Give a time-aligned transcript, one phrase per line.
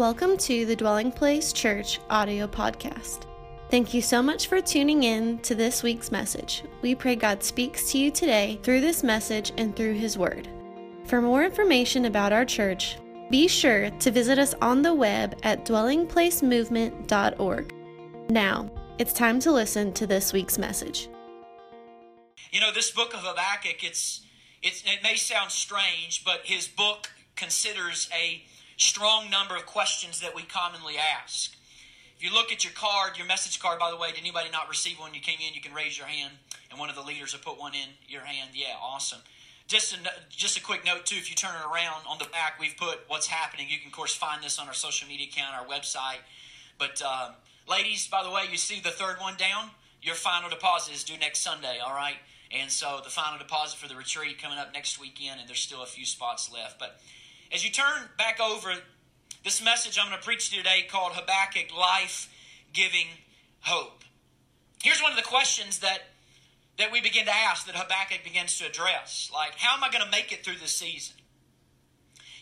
[0.00, 3.26] Welcome to the Dwelling Place Church audio podcast.
[3.70, 6.64] Thank you so much for tuning in to this week's message.
[6.80, 10.48] We pray God speaks to you today through this message and through His Word.
[11.04, 12.96] For more information about our church,
[13.30, 17.74] be sure to visit us on the web at dwellingplacemovement.org.
[18.30, 21.10] Now, it's time to listen to this week's message.
[22.50, 24.22] You know, this book of Habakkuk, it's,
[24.62, 28.44] it's, it may sound strange, but his book considers a
[28.80, 31.54] strong number of questions that we commonly ask.
[32.16, 34.68] If you look at your card, your message card, by the way, did anybody not
[34.68, 35.14] receive one?
[35.14, 36.34] You came in, you can raise your hand,
[36.70, 38.50] and one of the leaders will put one in your hand.
[38.54, 39.20] Yeah, awesome.
[39.66, 39.98] Just a,
[40.28, 43.00] just a quick note, too, if you turn it around, on the back, we've put
[43.06, 43.66] what's happening.
[43.70, 46.20] You can, of course, find this on our social media account, our website.
[46.78, 47.34] But, um,
[47.68, 49.70] ladies, by the way, you see the third one down?
[50.02, 52.16] Your final deposit is due next Sunday, all right?
[52.50, 55.82] And so the final deposit for the retreat coming up next weekend, and there's still
[55.82, 56.78] a few spots left.
[56.78, 57.00] But
[57.52, 58.72] as you turn back over
[59.44, 62.32] this message I'm going to preach to you today called Habakkuk Life
[62.72, 63.06] Giving
[63.60, 64.04] Hope.
[64.82, 65.98] Here's one of the questions that,
[66.78, 69.30] that we begin to ask that Habakkuk begins to address.
[69.34, 71.16] Like, how am I going to make it through this season?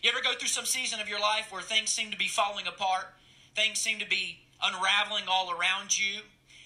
[0.01, 2.67] You ever go through some season of your life where things seem to be falling
[2.67, 3.07] apart,
[3.55, 6.21] things seem to be unraveling all around you,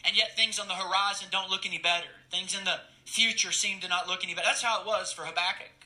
[0.05, 2.09] and yet things on the horizon don't look any better?
[2.29, 4.45] Things in the future seem to not look any better.
[4.45, 5.82] That's how it was for Habakkuk.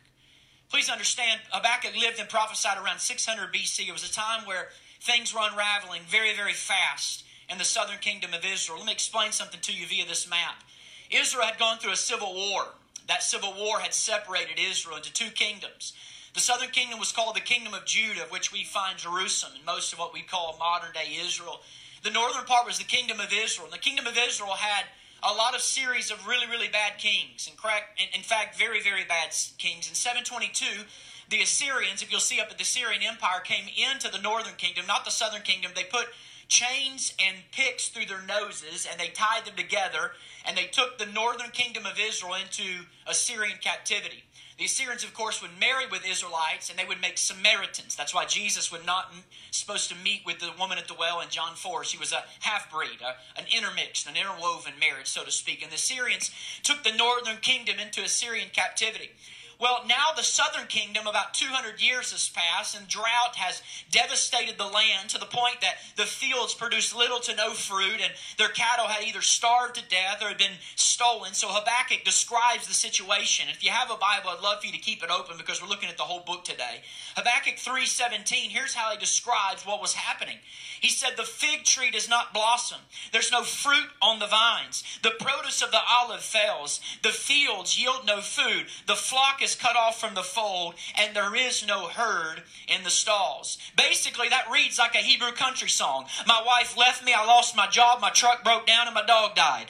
[0.69, 3.87] Please understand, Habakkuk lived and prophesied around 600 BC.
[3.87, 8.33] It was a time where things were unraveling very, very fast in the southern kingdom
[8.33, 8.77] of Israel.
[8.79, 10.63] Let me explain something to you via this map.
[11.09, 12.65] Israel had gone through a civil war.
[13.07, 15.93] That civil war had separated Israel into two kingdoms.
[16.33, 19.65] The southern kingdom was called the kingdom of Judah, of which we find Jerusalem and
[19.65, 21.61] most of what we call modern day Israel.
[22.03, 23.65] The northern part was the kingdom of Israel.
[23.65, 24.85] And the kingdom of Israel had
[25.23, 27.47] a lot of series of really, really bad kings.
[27.47, 27.53] In,
[28.13, 29.89] in fact, very, very bad kings.
[29.89, 30.83] In 722,
[31.29, 34.85] the Assyrians, if you'll see up at the Assyrian Empire, came into the northern kingdom,
[34.87, 35.71] not the southern kingdom.
[35.75, 36.07] They put
[36.47, 40.11] chains and picks through their noses and they tied them together
[40.45, 44.23] and they took the northern kingdom of Israel into Assyrian captivity.
[44.57, 47.95] The Assyrians, of course, would marry with Israelites and they would make Samaritans.
[47.95, 49.13] That's why Jesus was not
[49.51, 51.83] supposed to meet with the woman at the well in John 4.
[51.83, 52.97] She was a half breed,
[53.37, 55.61] an intermixed, an interwoven marriage, so to speak.
[55.61, 56.31] And the Assyrians
[56.63, 59.11] took the northern kingdom into Assyrian captivity.
[59.59, 64.67] Well, now the southern kingdom, about 200 years has passed, and drought has devastated the
[64.67, 68.85] land to the point that the fields produced little to no fruit, and their cattle
[68.85, 71.33] had either starved to death or had been stolen.
[71.33, 73.49] So Habakkuk describes the situation.
[73.49, 75.69] If you have a Bible, I'd love for you to keep it open because we're
[75.69, 76.81] looking at the whole book today.
[77.15, 80.37] Habakkuk 3:17, here's how he describes what was happening.
[80.79, 82.81] He said, The fig tree does not blossom.
[83.11, 84.83] There's no fruit on the vines.
[85.01, 86.79] The produce of the olive fails.
[87.01, 88.67] The fields yield no food.
[88.85, 92.89] The flock is cut off from the fold, and there is no herd in the
[92.89, 93.57] stalls.
[93.75, 96.05] Basically, that reads like a Hebrew country song.
[96.25, 99.35] My wife left me, I lost my job, my truck broke down, and my dog
[99.35, 99.67] died.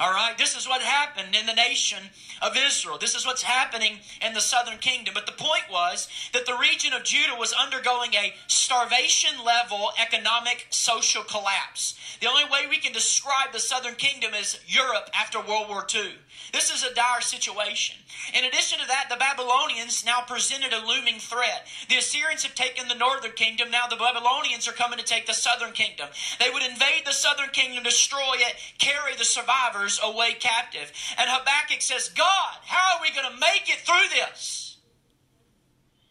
[0.00, 1.98] All right, this is what happened in the nation
[2.40, 2.98] of Israel.
[2.98, 5.12] This is what's happening in the southern kingdom.
[5.12, 10.68] But the point was that the region of Judah was undergoing a starvation level economic
[10.70, 11.98] social collapse.
[12.20, 16.12] The only way we can describe the southern kingdom is Europe after World War II.
[16.52, 17.96] This is a dire situation.
[18.34, 21.66] In addition to that, the Babylonians now presented a looming threat.
[21.88, 23.70] The Assyrians have taken the northern kingdom.
[23.70, 26.08] Now the Babylonians are coming to take the southern kingdom.
[26.38, 30.92] They would invade the southern kingdom, destroy it, carry the survivors away captive.
[31.16, 34.76] And Habakkuk says, God, how are we going to make it through this?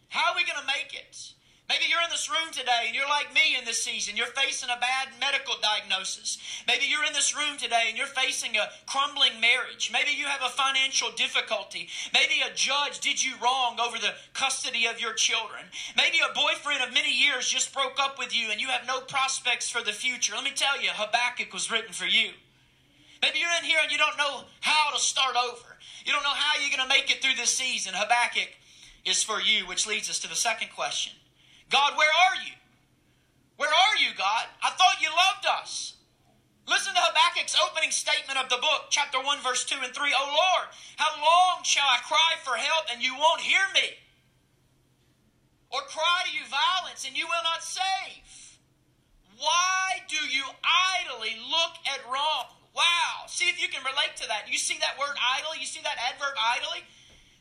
[0.08, 1.34] How are we going to make it?
[1.68, 4.16] Maybe you're in this room today and you're like me in this season.
[4.16, 6.38] You're facing a bad medical diagnosis.
[6.66, 9.90] Maybe you're in this room today and you're facing a crumbling marriage.
[9.92, 11.88] Maybe you have a financial difficulty.
[12.14, 15.68] Maybe a judge did you wrong over the custody of your children.
[15.94, 19.00] Maybe a boyfriend of many years just broke up with you and you have no
[19.00, 20.32] prospects for the future.
[20.34, 22.30] Let me tell you, Habakkuk was written for you.
[23.22, 25.76] Maybe you're in here and you don't know how to start over.
[26.04, 27.94] You don't know how you're going to make it through this season.
[27.94, 28.48] Habakkuk
[29.04, 31.12] is for you, which leads us to the second question.
[31.70, 32.54] God, where are you?
[33.56, 34.46] Where are you, God?
[34.62, 35.94] I thought you loved us.
[36.68, 40.14] Listen to Habakkuk's opening statement of the book, chapter 1, verse 2 and 3.
[40.14, 43.96] Oh Lord, how long shall I cry for help and you won't hear me?
[45.72, 48.60] Or cry to you violence and you will not save?
[49.38, 52.57] Why do you idly look at wrong?
[52.78, 53.26] Wow.
[53.26, 54.46] See if you can relate to that.
[54.46, 55.58] You see that word idly?
[55.58, 56.86] You see that adverb idly?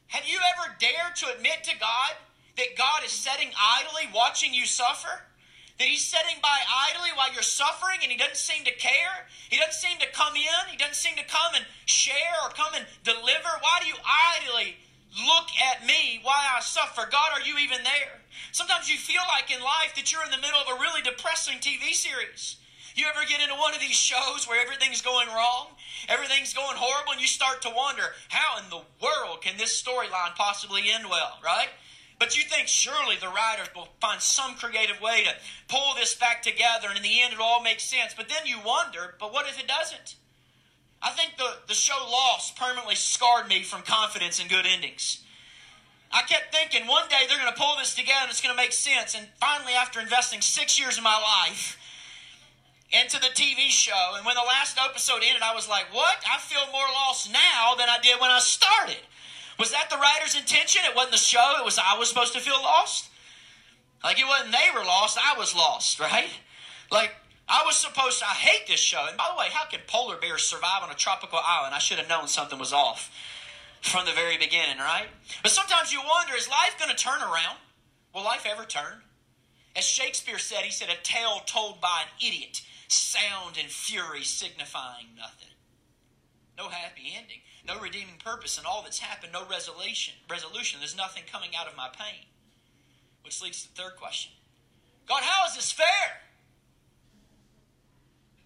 [0.09, 2.17] Have you ever dared to admit to God
[2.57, 5.29] that God is sitting idly watching you suffer?
[5.77, 6.57] That He's sitting by
[6.89, 9.29] idly while you're suffering and He doesn't seem to care?
[9.53, 10.73] He doesn't seem to come in?
[10.73, 13.53] He doesn't seem to come and share or come and deliver?
[13.61, 14.81] Why do you idly
[15.21, 17.05] look at me while I suffer?
[17.05, 18.25] God, are you even there?
[18.57, 21.61] Sometimes you feel like in life that you're in the middle of a really depressing
[21.61, 22.57] TV series.
[22.97, 25.67] You ever get into one of these shows where everything's going wrong,
[26.09, 30.33] everything's going horrible, and you start to wonder, how in the world can this storyline
[30.35, 31.69] possibly end well, right?
[32.17, 35.33] But you think surely the writers will find some creative way to
[35.67, 38.15] pull this back together, and in the end it all makes sense.
[38.17, 40.15] But then you wonder, but what if it doesn't?
[40.99, 45.21] I think the, the show Lost permanently scarred me from confidence in good endings.
[46.11, 48.59] I kept thinking one day they're going to pull this together and it's going to
[48.59, 49.13] make sense.
[49.13, 51.77] And finally, after investing six years of my life
[52.91, 56.17] into the TV show, and when the last episode ended, I was like, what?
[56.23, 59.03] I feel more lost now than I did when I started.
[59.59, 60.83] Was that the writer's intention?
[60.85, 63.09] It wasn't the show, it was I was supposed to feel lost.
[64.03, 66.29] Like it wasn't they were lost, I was lost, right?
[66.91, 67.11] Like
[67.49, 69.05] I was supposed to, I hate this show.
[69.07, 71.73] And by the way, how can polar bears survive on a tropical island?
[71.73, 73.11] I should have known something was off
[73.81, 75.07] from the very beginning, right?
[75.41, 77.57] But sometimes you wonder, is life going to turn around?
[78.13, 79.01] Will life ever turn?
[79.75, 82.61] As Shakespeare said, he said, a tale told by an idiot,
[82.91, 85.49] sound and fury signifying nothing.
[86.57, 90.13] No happy ending no redeeming purpose, in all that's happened, no resolution.
[90.29, 90.79] Resolution.
[90.79, 92.23] There's nothing coming out of my pain.
[93.23, 94.31] Which leads to the third question.
[95.07, 96.23] God, how is this fair?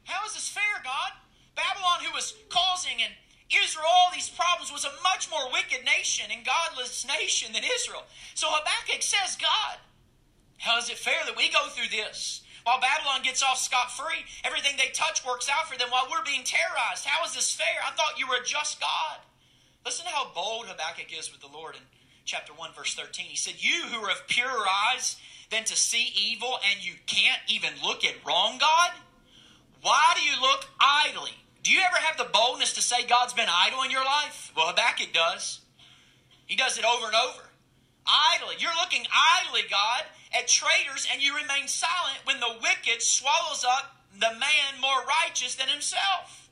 [0.05, 1.13] How is this fair, God?
[1.55, 3.13] Babylon, who was causing and
[3.63, 8.03] Israel all these problems, was a much more wicked nation and godless nation than Israel.
[8.33, 9.77] So Habakkuk says, God,
[10.57, 12.40] how is it fair that we go through this?
[12.63, 16.23] While Babylon gets off scot free, everything they touch works out for them while we're
[16.23, 17.05] being terrorized.
[17.05, 17.81] How is this fair?
[17.85, 19.19] I thought you were a just God.
[19.85, 21.81] Listen to how bold Habakkuk is with the Lord in
[22.25, 23.25] chapter 1, verse 13.
[23.25, 25.17] He said, You who are of purer eyes
[25.49, 28.91] than to see evil and you can't even look at wrong, God?
[29.81, 31.31] Why do you look idly?
[31.63, 34.51] Do you ever have the boldness to say God's been idle in your life?
[34.55, 35.61] Well, Habakkuk does.
[36.45, 37.49] He does it over and over.
[38.05, 38.55] Idly.
[38.59, 43.95] You're looking idly, God, at traitors and you remain silent when the wicked swallows up
[44.13, 46.49] the man more righteous than himself.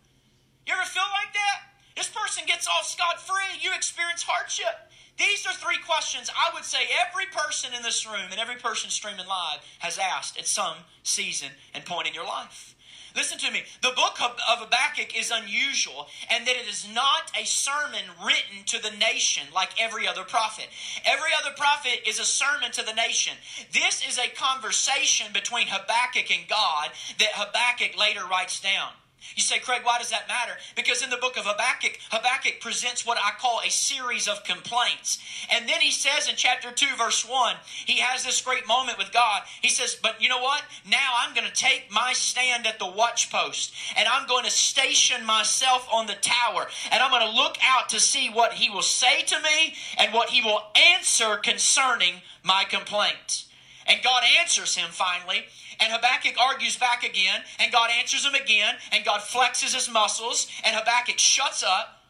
[0.65, 1.69] You ever feel like that?
[1.95, 4.89] This person gets off scot free, you experience hardship.
[5.17, 8.89] These are three questions I would say every person in this room and every person
[8.89, 12.75] streaming live has asked at some season and point in your life.
[13.15, 13.63] Listen to me.
[13.81, 18.81] The book of, Habakkuk is unusual and that it is not a sermon written to
[18.81, 20.67] the nation like every other prophet.
[21.05, 23.33] Every other prophet is a sermon to the nation.
[23.73, 28.91] This is a conversation between Habakkuk and God that Habakkuk later writes down.
[29.35, 30.53] You say, Craig, why does that matter?
[30.75, 35.19] Because in the book of Habakkuk, Habakkuk presents what I call a series of complaints.
[35.51, 37.55] And then he says in chapter 2, verse 1,
[37.85, 39.43] he has this great moment with God.
[39.61, 40.63] He says, But you know what?
[40.89, 45.25] Now I'm going to take my stand at the watchpost and I'm going to station
[45.25, 48.81] myself on the tower and I'm going to look out to see what he will
[48.81, 50.63] say to me and what he will
[50.95, 53.45] answer concerning my complaint.
[53.89, 55.45] And God answers him finally.
[55.81, 60.47] And Habakkuk argues back again, and God answers him again, and God flexes his muscles,
[60.63, 62.03] and Habakkuk shuts up.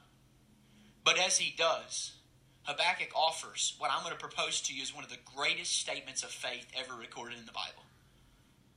[1.05, 2.13] But as he does,
[2.63, 6.23] Habakkuk offers what I'm going to propose to you is one of the greatest statements
[6.23, 7.83] of faith ever recorded in the Bible.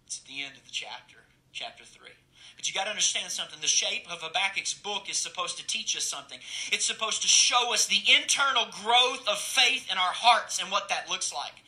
[0.07, 1.17] It's at the end of the chapter,
[1.53, 2.09] chapter 3.
[2.55, 3.59] But you got to understand something.
[3.61, 6.39] The shape of Habakkuk's book is supposed to teach us something.
[6.71, 10.91] It's supposed to show us the internal growth of faith in our hearts and what
[10.91, 11.63] that looks like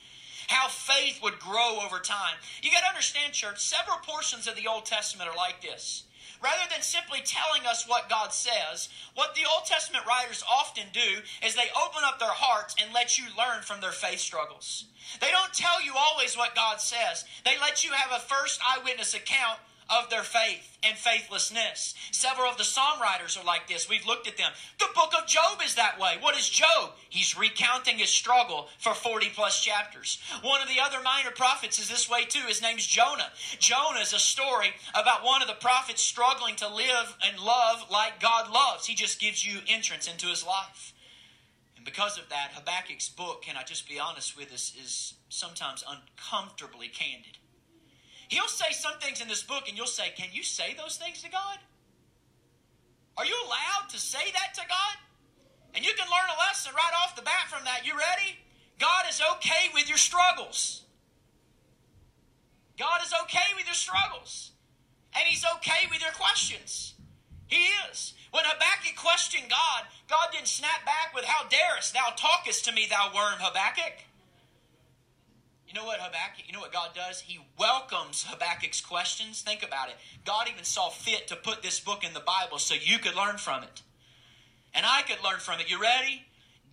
[0.48, 2.34] how faith would grow over time.
[2.62, 6.04] You got to understand, church, several portions of the Old Testament are like this.
[6.42, 11.22] Rather than simply telling us what God says, what the Old Testament writers often do
[11.42, 14.84] is they open up their hearts and let you learn from their faith struggles.
[15.20, 17.24] They don't tell you always what God says.
[17.44, 19.58] They let you have a first eyewitness account
[19.90, 21.94] of their faith and faithlessness.
[22.10, 23.88] Several of the psalm writers are like this.
[23.88, 24.50] We've looked at them.
[24.78, 26.16] The book of Job is that way.
[26.20, 26.92] What is Job?
[27.08, 30.20] He's recounting his struggle for 40 plus chapters.
[30.42, 32.46] One of the other minor prophets is this way too.
[32.46, 33.30] His name's Jonah.
[33.58, 38.20] Jonah is a story about one of the prophets struggling to live and love like
[38.20, 38.86] God loves.
[38.86, 40.92] He just gives you entrance into his life.
[41.76, 45.84] And because of that, Habakkuk's book, can I just be honest with us, is sometimes
[45.86, 47.38] uncomfortably candid.
[48.28, 51.22] He'll say some things in this book, and you'll say, Can you say those things
[51.22, 51.58] to God?
[53.16, 54.96] Are you allowed to say that to God?
[55.74, 57.86] And you can learn a lesson right off the bat from that.
[57.86, 58.38] You ready?
[58.78, 60.82] God is okay with your struggles.
[62.78, 64.52] God is okay with your struggles.
[65.14, 66.94] And He's okay with your questions.
[67.46, 68.14] He is.
[68.30, 72.86] When Habakkuk questioned God, God didn't snap back with, How darest thou talkest to me,
[72.90, 74.02] thou worm, Habakkuk?
[75.74, 77.20] You know what Habakkuk, you know what God does?
[77.20, 79.42] He welcomes Habakkuk's questions.
[79.42, 79.96] Think about it.
[80.24, 83.38] God even saw fit to put this book in the Bible so you could learn
[83.38, 83.82] from it.
[84.72, 85.68] And I could learn from it.
[85.68, 86.26] You ready?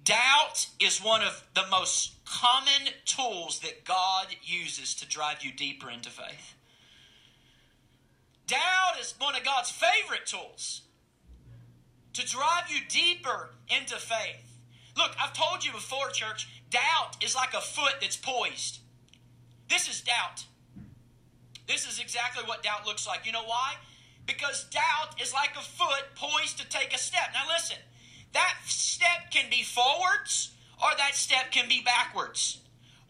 [0.04, 5.90] Doubt is one of the most common tools that God uses to drive you deeper
[5.90, 6.54] into faith.
[8.46, 10.82] Doubt is one of God's favorite tools
[12.14, 14.60] to drive you deeper into faith.
[14.96, 18.81] Look, I've told you before, church, doubt is like a foot that's poised.
[19.72, 20.44] This is doubt.
[21.66, 23.26] This is exactly what doubt looks like.
[23.26, 23.76] You know why?
[24.26, 27.30] Because doubt is like a foot poised to take a step.
[27.34, 27.78] Now, listen,
[28.34, 30.52] that step can be forwards
[30.84, 32.60] or that step can be backwards.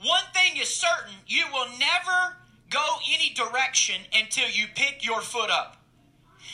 [0.03, 2.37] One thing is certain you will never
[2.69, 5.77] go any direction until you pick your foot up.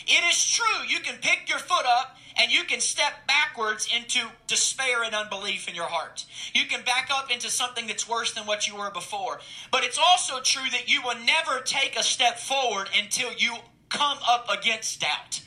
[0.07, 4.19] It is true, you can pick your foot up and you can step backwards into
[4.47, 6.25] despair and unbelief in your heart.
[6.53, 9.39] You can back up into something that's worse than what you were before.
[9.71, 13.55] But it's also true that you will never take a step forward until you
[13.89, 15.41] come up against doubt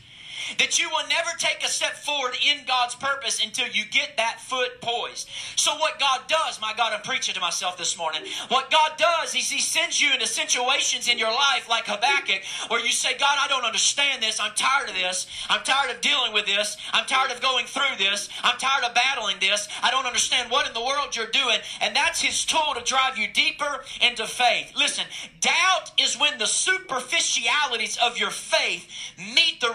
[0.58, 4.40] that you will never take a step forward in God's purpose until you get that
[4.40, 5.28] foot poised.
[5.56, 8.22] So, what God does, my God, I'm preaching to myself this morning.
[8.48, 12.80] What God does is He sends you into situations in your life like Habakkuk where
[12.80, 14.40] you say, God, I don't understand this.
[14.40, 15.26] I'm tired of this.
[15.48, 16.76] I'm tired of dealing with this.
[16.92, 18.28] I'm tired of going through this.
[18.42, 19.68] I'm tired of battling this.
[19.82, 21.58] I don't understand what in the world you're doing.
[21.80, 24.72] And that's His tool to drive you deeper into faith.
[24.76, 25.04] Listen,
[25.40, 29.72] doubt is when the superficialities of your faith meet the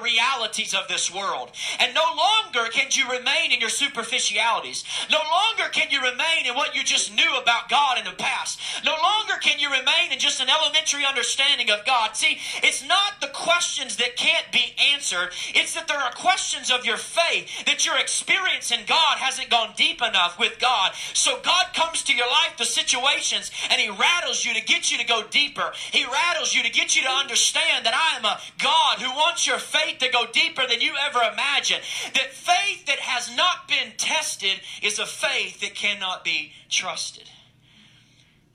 [0.55, 1.51] realities of this world.
[1.79, 4.83] And no longer can you remain in your superficialities.
[5.11, 8.59] No longer can you remain in what you just knew about God in the past.
[8.83, 12.15] No longer can you remain in just an elementary understanding of God.
[12.15, 16.85] See, it's not the questions that can't be answered, it's that there are questions of
[16.85, 20.93] your faith that your experience in God hasn't gone deep enough with God.
[21.13, 24.97] So God comes to your life, the situations, and He rattles you to get you
[24.97, 25.71] to go deeper.
[25.91, 29.47] He rattles you to get you to understand that I am a God who wants
[29.47, 31.81] your faith to go deeper deeper than you ever imagined.
[32.13, 37.29] That faith that has not been tested is a faith that cannot be trusted.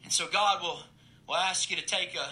[0.02, 0.80] And so God will,
[1.28, 2.28] will ask you to take a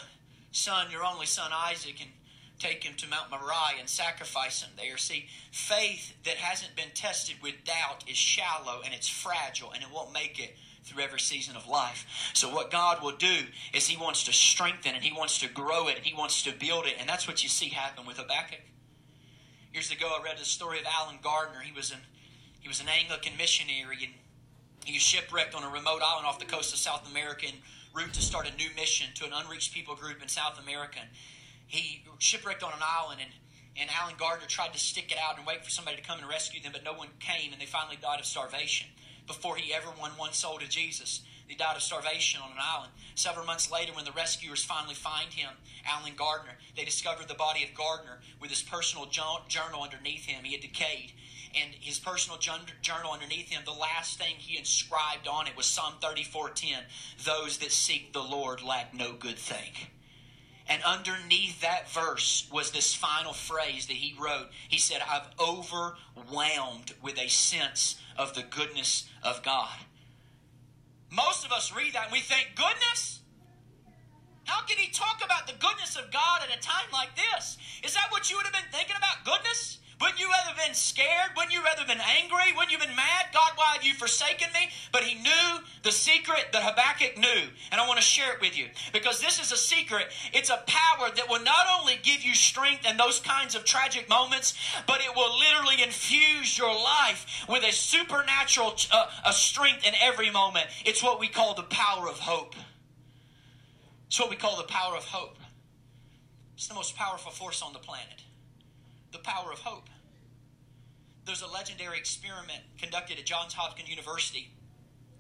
[0.53, 2.11] son, your only son Isaac, and
[2.59, 4.97] take him to Mount Moriah and sacrifice him there.
[4.97, 9.89] See, faith that hasn't been tested with doubt is shallow and it's fragile and it
[9.93, 12.07] won't make it through every season of life.
[12.35, 13.37] So, what God will do
[13.75, 16.53] is He wants to strengthen and He wants to grow it and He wants to
[16.53, 16.95] build it.
[16.99, 18.61] And that's what you see happen with Habakkuk.
[19.73, 21.61] Years ago, I read the story of Allen Gardiner.
[21.61, 21.99] He was an
[22.61, 24.13] he was an Anglican missionary, and
[24.85, 27.59] he was shipwrecked on a remote island off the coast of South America and
[27.95, 31.01] route to start a new mission to an unreached people group in South America.
[31.01, 31.09] And
[31.67, 33.31] he shipwrecked on an island, and
[33.81, 36.29] and Allen Gardiner tried to stick it out and wait for somebody to come and
[36.29, 38.89] rescue them, but no one came, and they finally died of starvation
[39.27, 41.21] before he ever won one soul to Jesus.
[41.49, 42.93] He died of starvation on an island.
[43.15, 45.51] Several months later, when the rescuers finally find him,
[45.85, 50.45] Allen Gardiner, they discovered the body of Gardiner with his personal journal underneath him.
[50.45, 51.13] He had decayed.
[51.61, 55.95] And his personal journal underneath him, the last thing he inscribed on it was Psalm
[56.01, 56.85] 34:10.
[57.25, 59.73] Those that seek the Lord lack no good thing.
[60.69, 64.51] And underneath that verse was this final phrase that he wrote.
[64.69, 69.79] He said, I've overwhelmed with a sense of the goodness of God.
[71.11, 73.21] Most of us read that and we think, goodness?
[74.45, 77.59] How can he talk about the goodness of God at a time like this?
[77.85, 79.79] Is that what you would have been thinking about, goodness?
[80.01, 81.31] Wouldn't you rather been scared?
[81.37, 82.53] Wouldn't you rather been angry?
[82.55, 83.27] Wouldn't you been mad?
[83.33, 84.71] God, why have you forsaken me?
[84.93, 87.49] But he knew the secret that Habakkuk knew.
[87.73, 90.07] And I want to share it with you because this is a secret.
[90.33, 94.09] It's a power that will not only give you strength in those kinds of tragic
[94.09, 94.55] moments,
[94.87, 100.31] but it will literally infuse your life with a supernatural uh, a strength in every
[100.31, 100.67] moment.
[100.85, 102.55] It's what we call the power of hope.
[104.07, 105.39] It's what we call the power of hope.
[106.55, 108.23] It's the most powerful force on the planet
[109.13, 109.89] the power of hope.
[111.25, 114.51] There's a legendary experiment conducted at Johns Hopkins University,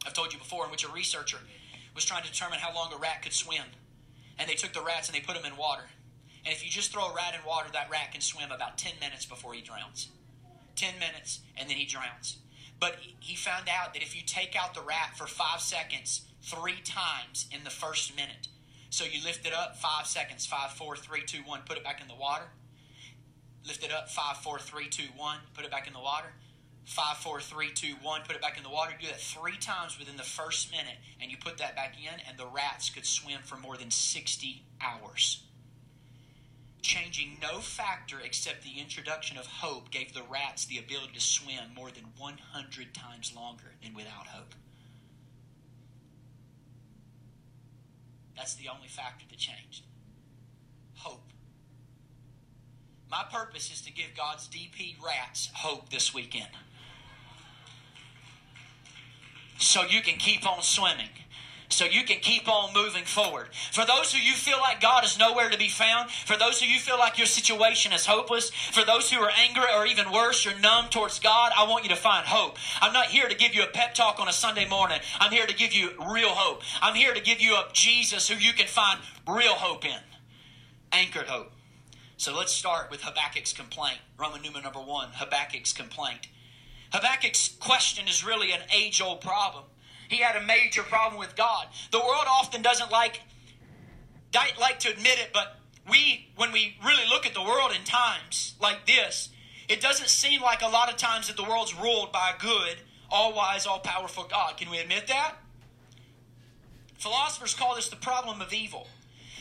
[0.06, 1.38] I've told you before, in which a researcher
[1.94, 3.64] was trying to determine how long a rat could swim.
[4.38, 5.84] And they took the rats and they put them in water.
[6.44, 8.92] And if you just throw a rat in water, that rat can swim about 10
[9.00, 10.08] minutes before he drowns.
[10.76, 12.38] 10 minutes, and then he drowns.
[12.80, 16.80] But he found out that if you take out the rat for five seconds three
[16.84, 18.48] times in the first minute,
[18.90, 22.00] so you lift it up five seconds, five, four, three, two, one, put it back
[22.00, 22.44] in the water,
[23.68, 24.08] Lift it up.
[24.08, 25.36] Five, four, three, two, one.
[25.52, 26.28] Put it back in the water.
[26.86, 28.22] Five, four, three, two, one.
[28.26, 28.94] Put it back in the water.
[28.98, 32.38] Do that three times within the first minute, and you put that back in, and
[32.38, 35.42] the rats could swim for more than 60 hours.
[36.80, 41.74] Changing no factor except the introduction of hope gave the rats the ability to swim
[41.76, 44.54] more than 100 times longer than without hope.
[48.34, 49.82] That's the only factor that changed.
[50.94, 51.20] Hope.
[53.10, 56.48] My purpose is to give God's DP rats hope this weekend.
[59.60, 61.08] so you can keep on swimming
[61.70, 63.48] so you can keep on moving forward.
[63.72, 66.66] For those who you feel like God is nowhere to be found, for those who
[66.66, 70.46] you feel like your situation is hopeless, for those who are angry or even worse,
[70.46, 72.56] you're numb towards God, I want you to find hope.
[72.80, 74.98] I'm not here to give you a pep talk on a Sunday morning.
[75.20, 76.62] I'm here to give you real hope.
[76.80, 78.98] I'm here to give you a Jesus who you can find
[79.28, 80.00] real hope in.
[80.90, 81.52] Anchored hope.
[82.18, 83.98] So let's start with Habakkuk's complaint.
[84.18, 86.26] Roman numeral number one Habakkuk's complaint.
[86.92, 89.62] Habakkuk's question is really an age old problem.
[90.08, 91.68] He had a major problem with God.
[91.92, 93.20] The world often doesn't like
[94.60, 98.56] like to admit it, but we when we really look at the world in times
[98.60, 99.28] like this,
[99.68, 102.78] it doesn't seem like a lot of times that the world's ruled by a good,
[103.12, 104.56] all wise, all powerful God.
[104.56, 105.36] Can we admit that?
[106.98, 108.88] Philosophers call this the problem of evil.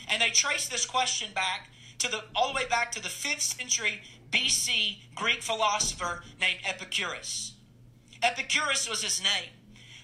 [0.08, 3.40] And they trace this question back to the all the way back to the 5th
[3.40, 7.54] century BC Greek philosopher named Epicurus.
[8.22, 9.50] Epicurus was his name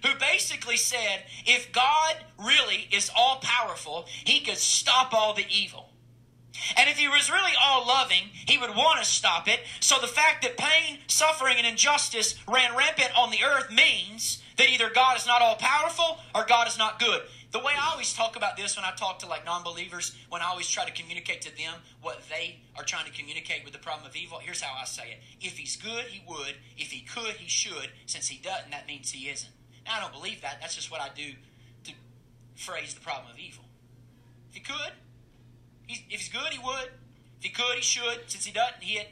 [0.04, 5.90] who basically said if God really is all powerful, he could stop all the evil.
[6.76, 9.60] And if he was really all loving, he would want to stop it.
[9.80, 14.68] So the fact that pain, suffering, and injustice ran rampant on the earth means that
[14.68, 17.22] either God is not all powerful or God is not good.
[17.54, 20.42] The way I always talk about this when I talk to like non believers, when
[20.42, 23.78] I always try to communicate to them what they are trying to communicate with the
[23.78, 25.18] problem of evil, here's how I say it.
[25.40, 26.56] If he's good, he would.
[26.76, 27.90] If he could, he should.
[28.06, 29.52] Since he doesn't, that means he isn't.
[29.86, 30.58] Now, I don't believe that.
[30.60, 31.30] That's just what I do
[31.84, 31.92] to
[32.56, 33.62] phrase the problem of evil.
[34.50, 34.92] If he could,
[35.88, 36.90] if he's good, he would.
[37.38, 38.22] If he could, he should.
[38.26, 39.06] Since he doesn't, he had.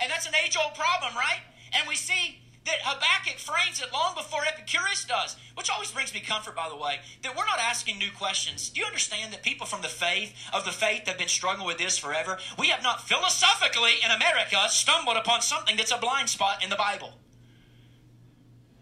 [0.00, 1.40] And that's an age old problem, right?
[1.74, 6.20] And we see that Habakkuk frames it long before Epicurus does, which always brings me
[6.20, 8.68] comfort, by the way, that we're not asking new questions.
[8.68, 11.78] Do you understand that people from the faith, of the faith, have been struggling with
[11.78, 12.38] this forever?
[12.58, 16.76] We have not philosophically in America stumbled upon something that's a blind spot in the
[16.76, 17.14] Bible.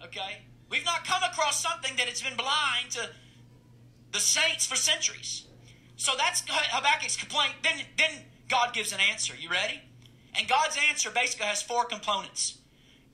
[0.05, 0.43] Okay?
[0.69, 3.09] We've not come across something that it's been blind to
[4.13, 5.47] the saints for centuries.
[5.97, 7.55] So that's Habakkuk's complaint.
[7.63, 8.11] Then, then
[8.49, 9.35] God gives an answer.
[9.39, 9.81] You ready?
[10.35, 12.59] And God's answer basically has four components.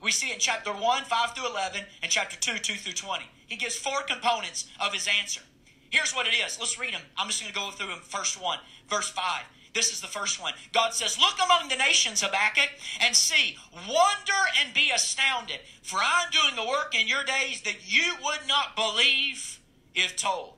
[0.03, 3.25] We see it in chapter 1, 5 through 11, and chapter 2, 2 through 20.
[3.47, 5.43] He gives four components of his answer.
[5.91, 6.59] Here's what it is.
[6.59, 7.03] Let's read them.
[7.17, 8.01] I'm just going to go through them.
[8.03, 9.43] First one, verse 5.
[9.75, 10.55] This is the first one.
[10.73, 13.57] God says, Look among the nations, Habakkuk, and see,
[13.89, 18.41] wonder and be astounded, for I'm doing a work in your days that you would
[18.49, 19.61] not believe
[19.95, 20.55] if told.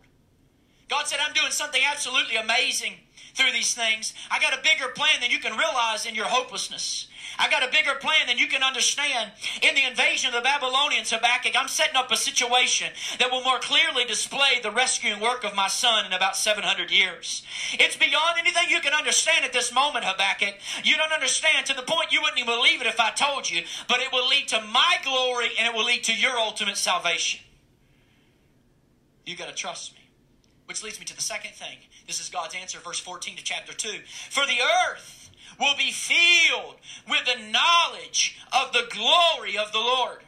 [0.89, 2.95] God said, I'm doing something absolutely amazing
[3.35, 4.15] through these things.
[4.31, 7.09] I got a bigger plan than you can realize in your hopelessness.
[7.39, 9.33] I got a bigger plan than you can understand.
[9.63, 13.59] In the invasion of the Babylonians, Habakkuk, I'm setting up a situation that will more
[13.59, 17.45] clearly display the rescuing work of my son in about 700 years.
[17.73, 20.55] It's beyond anything you can understand at this moment, Habakkuk.
[20.85, 23.63] You don't understand to the point you wouldn't even believe it if I told you,
[23.89, 27.41] but it will lead to my glory and it will lead to your ultimate salvation.
[29.25, 30.01] You got to trust me.
[30.67, 31.77] Which leads me to the second thing.
[32.07, 33.89] This is God's answer, verse 14 to chapter 2.
[34.31, 35.14] For the earth
[35.59, 36.77] will be filled
[37.09, 40.21] with the knowledge of the glory of the Lord.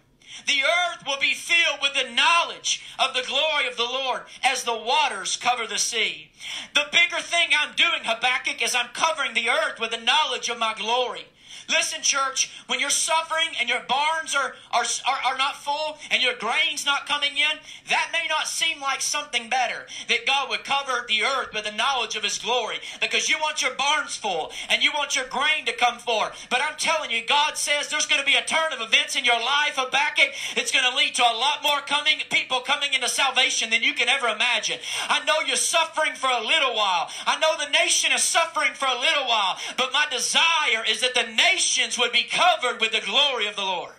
[0.47, 4.65] The earth will be filled with the knowledge of the glory of the Lord as
[4.65, 6.31] the waters cover the sea.
[6.75, 10.59] The bigger thing I'm doing, Habakkuk, is I'm covering the earth with the knowledge of
[10.59, 11.27] my glory.
[11.69, 16.23] Listen, church, when you're suffering and your barns are, are, are, are, not full and
[16.23, 19.87] your grain's not coming in, that may not seem like something better.
[20.09, 23.63] That God would cover the earth with the knowledge of His glory because you want
[23.63, 26.47] your barns full and you want your grain to come forth.
[26.51, 29.25] But I'm telling you, God says there's going to be a turn of events in
[29.25, 30.35] your life, Habakkuk.
[30.57, 33.95] It's going to lead to a lot more coming people coming into salvation than you
[33.95, 34.79] can ever imagine.
[35.09, 37.11] I know you're suffering for a little while.
[37.27, 39.57] I know the nation is suffering for a little while.
[39.77, 43.57] But my desire is that the nation nations would be covered with the glory of
[43.57, 43.91] the Lord.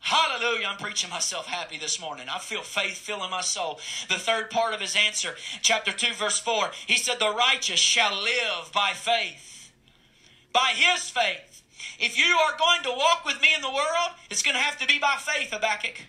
[0.00, 0.66] Hallelujah.
[0.66, 2.26] I'm preaching myself happy this morning.
[2.28, 3.78] I feel faith filling my soul.
[4.08, 8.20] The third part of his answer, chapter 2, verse 4, he said, The righteous shall
[8.20, 9.72] live by faith.
[10.52, 11.62] By his faith.
[12.00, 14.78] If you are going to walk with me in the world, it's going to have
[14.78, 16.00] to be by faith, Habakkuk.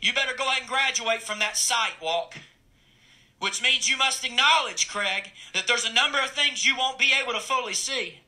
[0.00, 2.38] You better go ahead and graduate from that sight walk.
[3.40, 7.12] Which means you must acknowledge, Craig, that there's a number of things you won't be
[7.20, 8.20] able to fully see.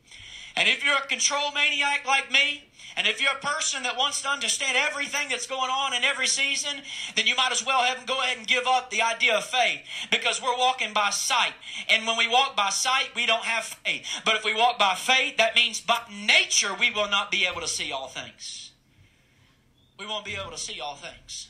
[0.57, 4.21] And if you're a control maniac like me, and if you're a person that wants
[4.23, 6.83] to understand everything that's going on in every season,
[7.17, 9.81] then you might as well have go ahead and give up the idea of faith
[10.11, 11.55] because we're walking by sight.
[11.89, 14.07] And when we walk by sight, we don't have faith.
[14.25, 17.63] But if we walk by faith, that means by nature we will not be able
[17.63, 18.73] to see all things.
[19.99, 21.49] We won't be able to see all things.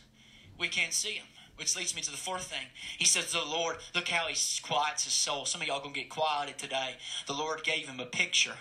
[0.59, 1.27] We can't see them.
[1.57, 2.67] Which leads me to the fourth thing.
[2.99, 5.45] He says, The Lord, look how he quiets his soul.
[5.45, 6.97] Some of y'all to get quieted today.
[7.27, 8.55] The Lord gave him a picture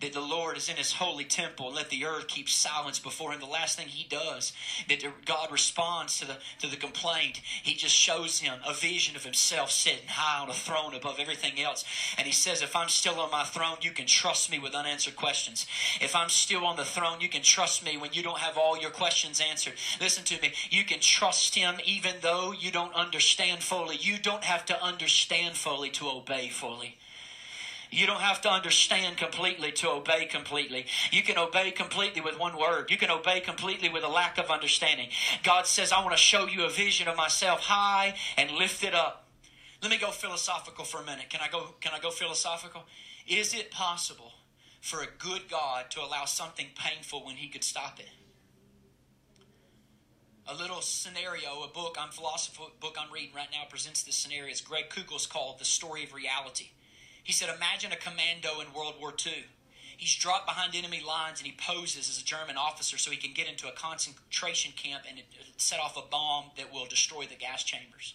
[0.00, 3.32] that the Lord is in his holy temple and let the earth keep silence before
[3.32, 3.40] him.
[3.40, 4.52] The last thing he does,
[4.88, 9.24] that God responds to the, to the complaint, he just shows him a vision of
[9.24, 11.84] himself sitting high on a throne above everything else.
[12.16, 15.16] And he says, If I'm still on my throne, you can trust me with unanswered
[15.16, 15.66] questions.
[16.00, 18.78] If I'm still on the throne, you can trust me when you don't have all
[18.78, 19.74] your questions answered.
[20.00, 20.52] Listen to me.
[20.70, 23.96] You can trust him even though you don't understand fully.
[23.96, 26.96] You don't have to understand fully to obey fully.
[27.90, 30.86] You don't have to understand completely to obey completely.
[31.10, 32.90] You can obey completely with one word.
[32.90, 35.08] You can obey completely with a lack of understanding.
[35.42, 38.94] God says, I want to show you a vision of myself high and lift it
[38.94, 39.26] up.
[39.82, 41.30] Let me go philosophical for a minute.
[41.30, 42.84] Can I go can I go philosophical?
[43.26, 44.32] Is it possible
[44.80, 48.10] for a good God to allow something painful when he could stop it?
[50.46, 54.50] A little scenario, a book, I'm philosophy book I'm reading right now presents this scenario.
[54.50, 56.70] It's Greg Koukl's called The Story of Reality.
[57.22, 59.44] He said, Imagine a commando in World War II.
[59.96, 63.34] He's dropped behind enemy lines and he poses as a German officer so he can
[63.34, 65.20] get into a concentration camp and
[65.58, 68.14] set off a bomb that will destroy the gas chambers.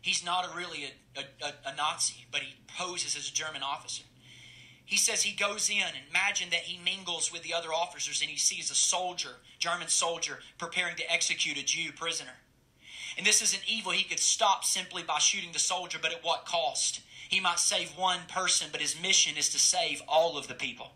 [0.00, 0.86] He's not a really
[1.16, 4.04] a, a, a Nazi, but he poses as a German officer.
[4.86, 8.30] He says he goes in and imagine that he mingles with the other officers and
[8.30, 12.38] he sees a soldier, German soldier, preparing to execute a Jew prisoner.
[13.18, 16.24] And this is an evil he could stop simply by shooting the soldier, but at
[16.24, 17.02] what cost?
[17.30, 20.90] He might save one person, but his mission is to save all of the people.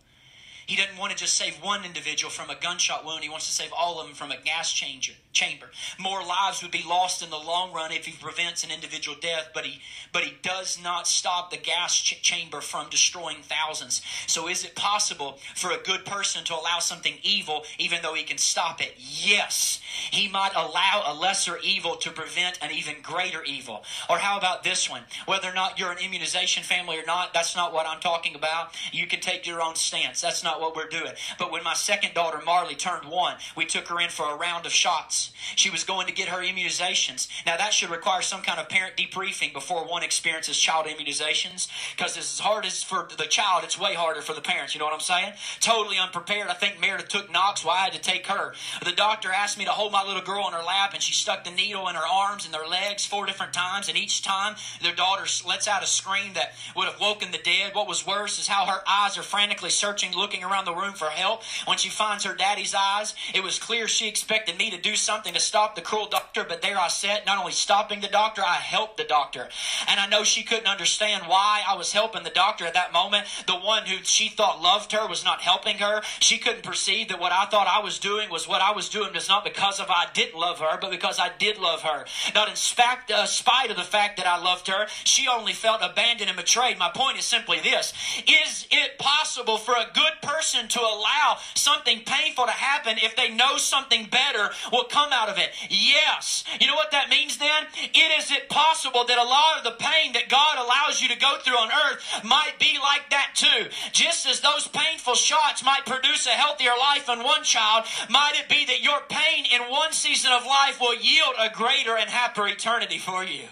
[0.67, 3.23] He doesn't want to just save one individual from a gunshot wound.
[3.23, 5.67] He wants to save all of them from a gas changer, chamber.
[5.99, 9.51] More lives would be lost in the long run if he prevents an individual death,
[9.53, 9.81] but he,
[10.13, 14.01] but he does not stop the gas ch- chamber from destroying thousands.
[14.27, 18.23] So is it possible for a good person to allow something evil even though he
[18.23, 18.95] can stop it?
[18.97, 19.81] Yes.
[20.11, 23.85] He might allow a lesser evil to prevent an even greater evil.
[24.09, 25.03] Or how about this one?
[25.27, 28.75] Whether or not you're an immunization family or not, that's not what I'm talking about.
[28.93, 30.21] You can take your own stance.
[30.21, 31.13] That's not not what we're doing.
[31.39, 34.67] But when my second daughter, Marley, turned one, we took her in for a round
[34.67, 35.33] of shots.
[35.57, 37.29] She was going to get her immunizations.
[37.45, 42.17] Now, that should require some kind of parent debriefing before one experiences child immunizations because
[42.17, 44.75] as hard as for the child, it's way harder for the parents.
[44.75, 45.33] You know what I'm saying?
[45.61, 46.49] Totally unprepared.
[46.49, 48.55] I think Meredith took Knox, well, I had to take her.
[48.85, 51.45] The doctor asked me to hold my little girl in her lap, and she stuck
[51.45, 54.95] the needle in her arms and their legs four different times, and each time their
[54.95, 57.75] daughter lets out a scream that would have woken the dead.
[57.75, 61.07] What was worse is how her eyes are frantically searching, looking around the room for
[61.07, 61.43] help.
[61.67, 65.35] When she finds her daddy's eyes, it was clear she expected me to do something
[65.35, 68.55] to stop the cruel doctor, but there I sat, not only stopping the doctor, I
[68.55, 69.49] helped the doctor.
[69.89, 73.27] And I know she couldn't understand why I was helping the doctor at that moment.
[73.47, 76.03] The one who she thought loved her was not helping her.
[76.21, 79.13] She couldn't perceive that what I thought I was doing was what I was doing
[79.13, 82.05] was not because of I didn't love her, but because I did love her.
[82.35, 85.81] Not in spite, uh, spite of the fact that I loved her, she only felt
[85.83, 86.79] abandoned and betrayed.
[86.79, 87.93] My point is simply this
[88.27, 90.34] Is it possible for a good person?
[90.35, 95.29] Person to allow something painful to happen if they know something better will come out
[95.29, 95.51] of it?
[95.71, 96.45] Yes.
[96.61, 97.65] You know what that means then?
[97.95, 101.19] It is it possible that a lot of the pain that God allows you to
[101.19, 103.69] go through on earth might be like that too.
[103.93, 108.49] Just as those painful shots might produce a healthier life in one child, might it
[108.49, 112.49] be that your pain in one season of life will yield a greater and happier
[112.49, 113.45] eternity for you?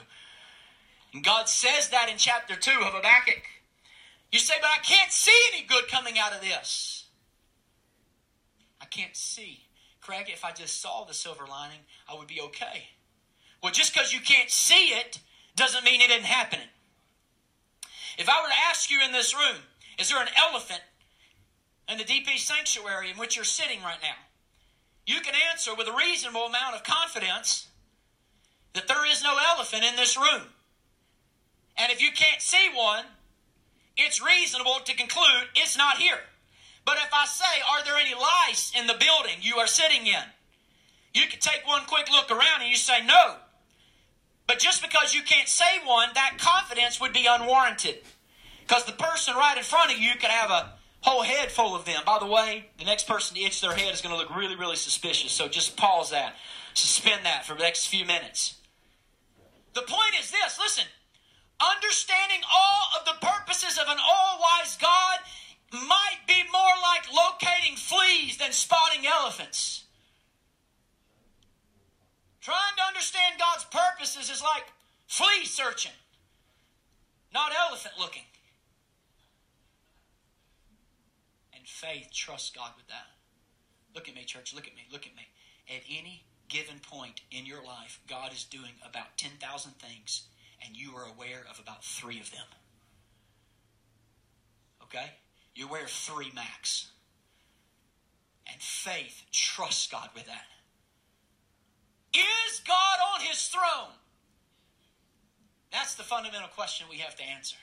[1.15, 3.52] And God says that in chapter 2 of Habakkuk.
[4.33, 7.05] You say, but I can't see any good coming out of this.
[8.81, 9.61] I can't see.
[10.01, 12.89] Craig, if I just saw the silver lining, I would be okay.
[13.63, 15.21] Well, just because you can't see it
[15.55, 16.67] doesn't mean it isn't happening.
[18.19, 19.63] If I were to ask you in this room,
[19.99, 20.81] is there an elephant
[21.89, 24.17] in the DP sanctuary in which you're sitting right now?
[25.07, 27.69] You can answer with a reasonable amount of confidence
[28.73, 30.43] that there is no elephant in this room.
[31.77, 33.05] And if you can't see one,
[33.97, 36.19] it's reasonable to conclude it's not here.
[36.85, 40.25] But if I say, are there any lice in the building you are sitting in?
[41.15, 43.37] You can take one quick look around and you say no.
[44.47, 47.99] But just because you can't say one, that confidence would be unwarranted.
[48.67, 51.85] Because the person right in front of you could have a whole head full of
[51.85, 52.03] them.
[52.07, 54.57] By the way, the next person to itch their head is going to look really,
[54.57, 55.33] really suspicious.
[55.33, 56.35] So just pause that.
[56.75, 58.57] Suspend that for the next few minutes.
[59.75, 60.85] The point is this listen,
[61.63, 65.19] understanding all of the purposes of an all wise God
[65.73, 69.85] might be more like locating fleas than spotting elephants.
[72.41, 74.65] Trying to understand God's purposes is like
[75.07, 75.97] flea searching,
[77.33, 78.25] not elephant looking.
[81.55, 83.07] And faith trusts God with that.
[83.95, 84.53] Look at me, church.
[84.55, 84.83] Look at me.
[84.91, 85.29] Look at me.
[85.69, 90.25] At any given point in your life, God is doing about 10,000 things,
[90.65, 92.47] and you are aware of about three of them.
[94.83, 95.11] Okay?
[95.55, 96.89] You're aware of three max.
[98.51, 100.47] And faith, trust God with that.
[102.15, 103.95] Is God on his throne?
[105.71, 107.57] That's the fundamental question we have to answer.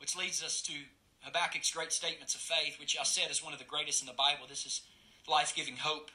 [0.00, 0.72] Which leads us to
[1.20, 4.12] Habakkuk's great statements of faith, which I said is one of the greatest in the
[4.12, 4.46] Bible.
[4.48, 4.82] This is
[5.28, 6.10] life giving hope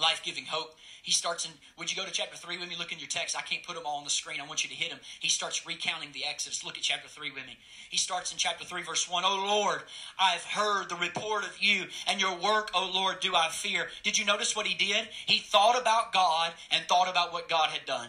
[0.00, 0.74] life giving hope.
[1.04, 2.76] He starts in, would you go to chapter 3 with me?
[2.78, 3.36] Look in your text.
[3.36, 4.40] I can't put them all on the screen.
[4.40, 5.00] I want you to hit them.
[5.20, 6.64] He starts recounting the Exodus.
[6.64, 7.58] Look at chapter 3 with me.
[7.90, 9.22] He starts in chapter 3, verse 1.
[9.22, 9.82] Oh Lord,
[10.18, 13.88] I've heard the report of you, and your work, oh Lord, do I fear.
[14.02, 15.06] Did you notice what he did?
[15.26, 18.08] He thought about God and thought about what God had done.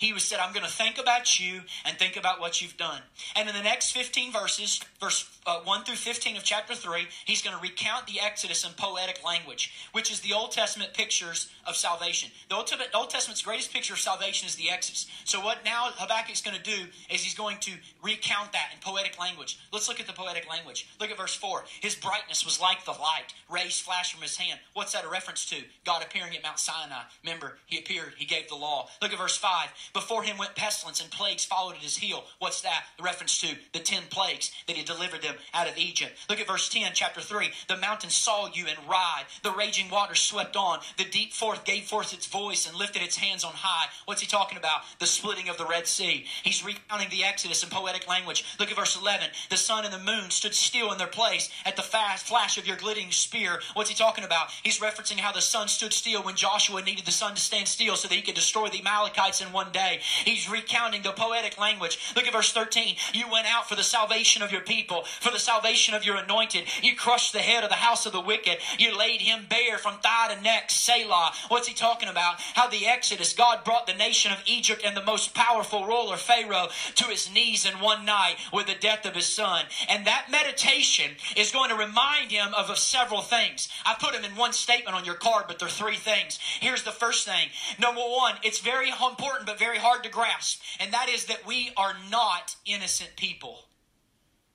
[0.00, 3.02] He was said, I'm going to think about you and think about what you've done.
[3.36, 7.42] And in the next 15 verses, verse uh, 1 through 15 of chapter 3, he's
[7.42, 11.76] going to recount the Exodus in poetic language, which is the Old Testament pictures of
[11.76, 12.30] salvation.
[12.48, 15.06] The Old, the Old Testament's greatest picture of salvation is the Exodus.
[15.24, 19.20] So what now Habakkuk's going to do is he's going to recount that in poetic
[19.20, 19.58] language.
[19.70, 20.88] Let's look at the poetic language.
[20.98, 21.64] Look at verse 4.
[21.82, 24.60] His brightness was like the light, rays flashed from his hand.
[24.72, 25.56] What's that a reference to?
[25.84, 27.02] God appearing at Mount Sinai.
[27.22, 28.88] Remember, he appeared, he gave the law.
[29.02, 29.68] Look at verse 5.
[29.92, 32.24] Before him went pestilence and plagues followed at his heel.
[32.38, 32.84] What's that?
[32.96, 36.12] The reference to the ten plagues that he delivered them out of Egypt.
[36.28, 37.50] Look at verse 10, chapter 3.
[37.68, 39.42] The mountains saw you and writhed.
[39.42, 40.80] The raging waters swept on.
[40.96, 43.86] The deep forth gave forth its voice and lifted its hands on high.
[44.04, 44.82] What's he talking about?
[44.98, 46.24] The splitting of the Red Sea.
[46.42, 48.44] He's recounting the Exodus in poetic language.
[48.58, 49.28] Look at verse 11.
[49.50, 52.66] The sun and the moon stood still in their place at the fast flash of
[52.66, 53.60] your glittering spear.
[53.74, 54.50] What's he talking about?
[54.62, 57.96] He's referencing how the sun stood still when Joshua needed the sun to stand still
[57.96, 59.79] so that he could destroy the Amalekites in one day.
[60.24, 61.98] He's recounting the poetic language.
[62.14, 62.96] Look at verse 13.
[63.12, 66.64] You went out for the salvation of your people, for the salvation of your anointed.
[66.82, 68.58] You crushed the head of the house of the wicked.
[68.78, 70.70] You laid him bare from thigh to neck.
[70.70, 71.32] Selah.
[71.48, 72.40] What's he talking about?
[72.54, 76.68] How the Exodus, God brought the nation of Egypt and the most powerful ruler, Pharaoh,
[76.96, 79.64] to his knees in one night with the death of his son.
[79.88, 83.68] And that meditation is going to remind him of, of several things.
[83.84, 86.38] I put them in one statement on your card, but they're three things.
[86.60, 87.48] Here's the first thing.
[87.78, 91.72] Number one, it's very important but very hard to grasp, and that is that we
[91.76, 93.66] are not innocent people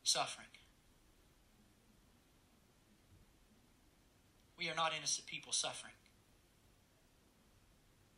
[0.03, 0.47] suffering.
[4.57, 5.93] We are not innocent people suffering.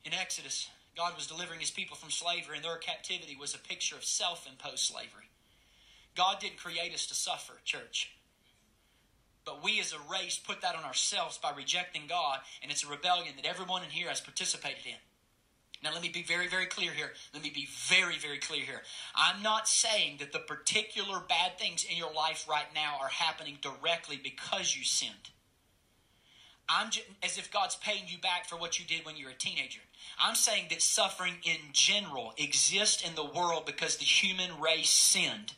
[0.06, 3.96] In Exodus, God was delivering his people from slavery, and their captivity was a picture
[3.96, 5.30] of self imposed slavery.
[6.16, 8.12] God didn't create us to suffer, church.
[9.46, 12.88] But we as a race put that on ourselves by rejecting God, and it's a
[12.88, 14.98] rebellion that everyone in here has participated in.
[15.84, 17.12] Now, let me be very, very clear here.
[17.34, 18.82] Let me be very, very clear here.
[19.16, 23.60] I'm not saying that the particular bad things in your life right now are happening
[23.62, 25.30] directly because you sinned.
[26.70, 29.32] I'm just, as if God's paying you back for what you did when you were
[29.32, 29.80] a teenager.
[30.20, 35.54] I'm saying that suffering in general exists in the world because the human race sinned.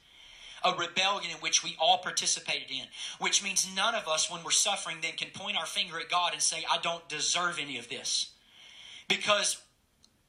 [0.63, 2.85] A rebellion in which we all participated in.
[3.19, 6.33] Which means none of us, when we're suffering, then can point our finger at God
[6.33, 8.31] and say, I don't deserve any of this.
[9.07, 9.61] Because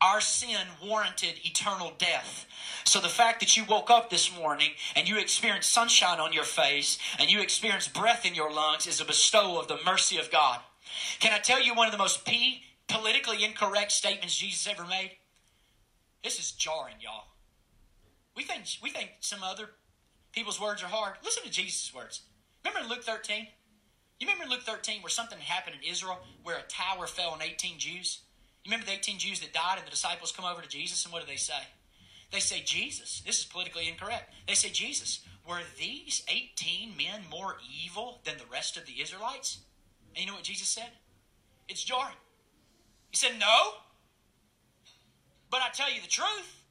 [0.00, 2.46] our sin warranted eternal death.
[2.84, 6.44] So the fact that you woke up this morning and you experienced sunshine on your
[6.44, 10.30] face and you experienced breath in your lungs is a bestowal of the mercy of
[10.30, 10.60] God.
[11.18, 15.12] Can I tell you one of the most p politically incorrect statements Jesus ever made?
[16.24, 17.24] This is jarring, y'all.
[18.36, 19.70] We think we think some other
[20.32, 21.14] people's words are hard.
[21.22, 22.22] Listen to Jesus' words.
[22.64, 23.46] Remember in Luke 13?
[24.18, 27.42] You remember in Luke 13 where something happened in Israel where a tower fell on
[27.42, 28.20] 18 Jews?
[28.64, 31.12] You remember the 18 Jews that died and the disciples come over to Jesus and
[31.12, 31.62] what do they say?
[32.30, 34.32] They say, Jesus, this is politically incorrect.
[34.46, 39.58] They say, Jesus, were these 18 men more evil than the rest of the Israelites?
[40.14, 40.90] And you know what Jesus said?
[41.68, 42.14] It's jarring.
[43.10, 43.72] He said, No.
[45.50, 46.64] But I tell you the truth.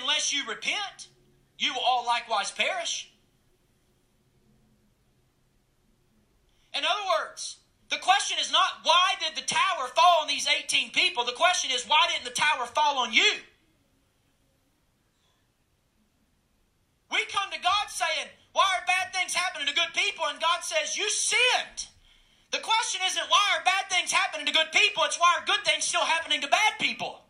[0.00, 1.08] Unless you repent,
[1.58, 3.10] you will all likewise perish.
[6.76, 7.56] In other words,
[7.90, 11.24] the question is not why did the tower fall on these 18 people?
[11.24, 13.32] The question is why didn't the tower fall on you?
[17.10, 20.24] We come to God saying, why are bad things happening to good people?
[20.28, 21.88] And God says, you sinned.
[22.50, 25.64] The question isn't why are bad things happening to good people, it's why are good
[25.64, 27.20] things still happening to bad people?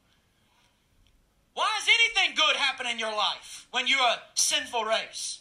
[1.55, 5.41] Why is anything good happening in your life when you're a sinful race?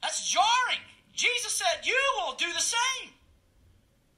[0.00, 0.86] That's jarring.
[1.20, 3.12] Jesus said, You will do the same.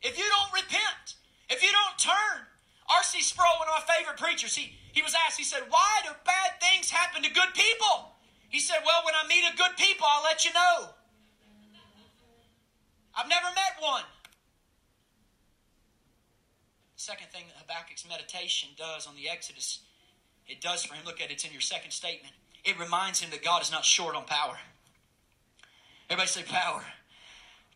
[0.03, 1.19] If you don't repent,
[1.51, 2.47] if you don't turn.
[2.87, 3.23] R.C.
[3.23, 6.63] Sproul, one of my favorite preachers, he, he was asked, he said, Why do bad
[6.63, 8.15] things happen to good people?
[8.51, 10.95] He said, Well, when I meet a good people, I'll let you know.
[13.19, 14.07] I've never met one.
[16.95, 19.81] Second thing that Habakkuk's meditation does on the Exodus,
[20.47, 21.05] it does for him.
[21.05, 22.33] Look at it, it's in your second statement.
[22.65, 24.57] It reminds him that God is not short on power.
[26.13, 26.85] Everybody say power.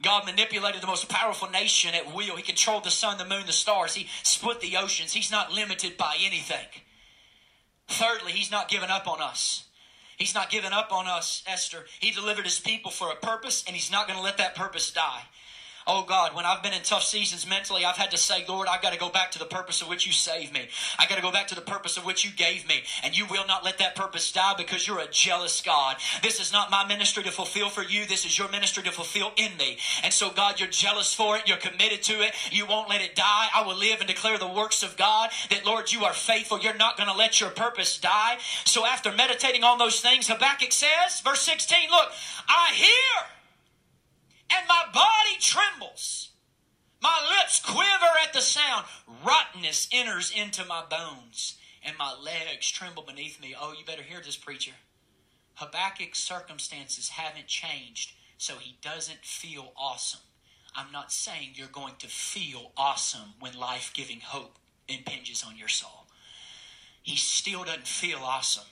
[0.03, 2.37] God manipulated the most powerful nation at will.
[2.37, 3.95] He controlled the sun, the moon, the stars.
[3.95, 5.15] He split the oceans.
[5.15, 6.67] He's not limited by anything.
[7.89, 9.65] Thirdly, He's not given up on us.
[10.19, 11.87] He's not given up on us, Esther.
[11.99, 14.91] He delivered His people for a purpose, and He's not going to let that purpose
[14.91, 15.23] die.
[15.89, 18.83] Oh God, when I've been in tough seasons mentally, I've had to say, Lord, I've
[18.83, 20.67] got to go back to the purpose of which you saved me.
[20.99, 22.83] I got to go back to the purpose of which you gave me.
[23.05, 25.97] And you will not let that purpose die because you're a jealous God.
[26.25, 28.05] This is not my ministry to fulfill for you.
[28.05, 29.79] This is your ministry to fulfill in me.
[30.03, 31.47] And so, God, you're jealous for it.
[31.47, 32.35] You're committed to it.
[32.51, 33.47] You won't let it die.
[33.55, 36.59] I will live and declare the works of God that, Lord, you are faithful.
[36.59, 38.39] You're not going to let your purpose die.
[38.65, 42.11] So after meditating on those things, Habakkuk says, verse 16, look,
[42.49, 43.36] I hear
[44.51, 46.31] and my body trembles.
[47.03, 48.87] My lips quiver at the sound.
[49.25, 53.55] Rottenness enters into my bones, and my legs tremble beneath me.
[53.59, 54.73] Oh, you better hear this, preacher.
[55.55, 60.21] Habakkuk's circumstances haven't changed, so he doesn't feel awesome.
[60.75, 65.69] I'm not saying you're going to feel awesome when life giving hope impinges on your
[65.69, 66.07] soul.
[67.03, 68.67] He still doesn't feel awesome.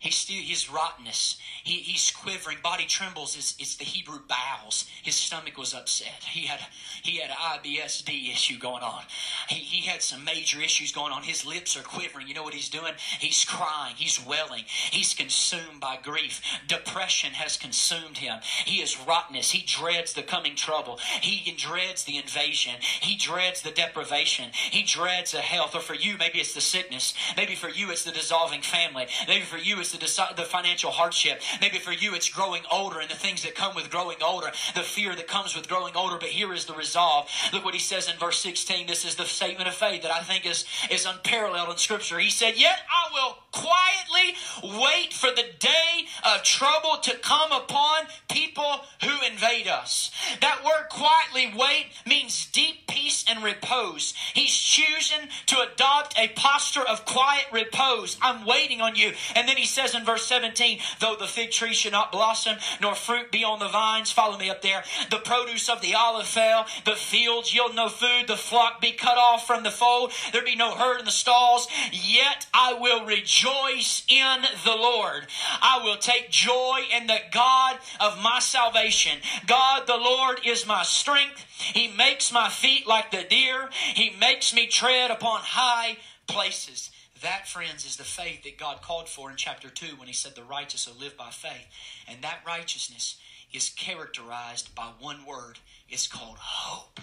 [0.00, 1.38] He's his rottenness.
[1.64, 2.58] He, he's quivering.
[2.62, 3.36] Body trembles.
[3.36, 4.86] It's, it's the Hebrew bowels.
[5.02, 6.22] His stomach was upset.
[6.30, 6.60] He had
[7.02, 9.02] he had an IBSD issue going on.
[9.48, 11.24] He, he had some major issues going on.
[11.24, 12.28] His lips are quivering.
[12.28, 12.92] You know what he's doing?
[13.18, 13.94] He's crying.
[13.96, 14.64] He's welling.
[14.68, 16.40] He's consumed by grief.
[16.68, 18.38] Depression has consumed him.
[18.64, 19.50] He is rottenness.
[19.50, 20.98] He dreads the coming trouble.
[21.20, 22.74] He dreads the invasion.
[23.00, 24.50] He dreads the deprivation.
[24.70, 25.74] He dreads the health.
[25.74, 27.14] Or for you, maybe it's the sickness.
[27.36, 29.06] Maybe for you, it's the dissolving family.
[29.26, 31.40] Maybe for you, it's it's the, the financial hardship.
[31.60, 34.82] Maybe for you, it's growing older and the things that come with growing older, the
[34.82, 36.16] fear that comes with growing older.
[36.18, 37.28] But here is the resolve.
[37.52, 38.86] Look what he says in verse 16.
[38.86, 42.18] This is the statement of faith that I think is, is unparalleled in Scripture.
[42.18, 48.04] He said, Yet I will quietly wait for the day of trouble to come upon
[48.28, 50.10] people who invade us.
[50.40, 54.14] That word quietly wait means deep peace and repose.
[54.34, 58.18] He's choosing to adopt a posture of quiet repose.
[58.20, 59.12] I'm waiting on you.
[59.34, 62.94] And then he says in verse 17, though the fig tree should not blossom, nor
[62.94, 66.64] fruit be on the vines, follow me up there, the produce of the olive fail,
[66.84, 70.56] the fields yield no food, the flock be cut off from the fold, there be
[70.56, 75.26] no herd in the stalls, yet I will rejoice in the Lord.
[75.62, 79.18] I will take joy in the God of my salvation.
[79.46, 81.44] God the Lord is my strength.
[81.58, 83.68] He makes my feet like the deer.
[83.94, 86.90] He makes me tread upon high places.
[87.22, 90.34] That, friends, is the faith that God called for in chapter 2 when He said,
[90.34, 91.66] The righteous will live by faith.
[92.06, 93.16] And that righteousness
[93.52, 97.00] is characterized by one word it's called hope.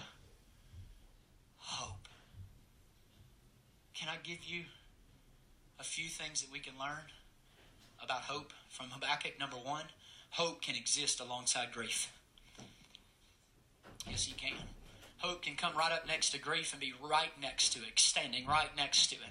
[1.58, 2.08] Hope.
[3.94, 4.64] Can I give you
[5.80, 7.10] a few things that we can learn
[8.02, 9.40] about hope from Habakkuk?
[9.40, 9.86] Number one,
[10.30, 12.12] hope can exist alongside grief.
[14.08, 14.54] Yes, he can.
[15.18, 18.46] Hope can come right up next to grief and be right next to it, standing
[18.46, 19.22] right next to it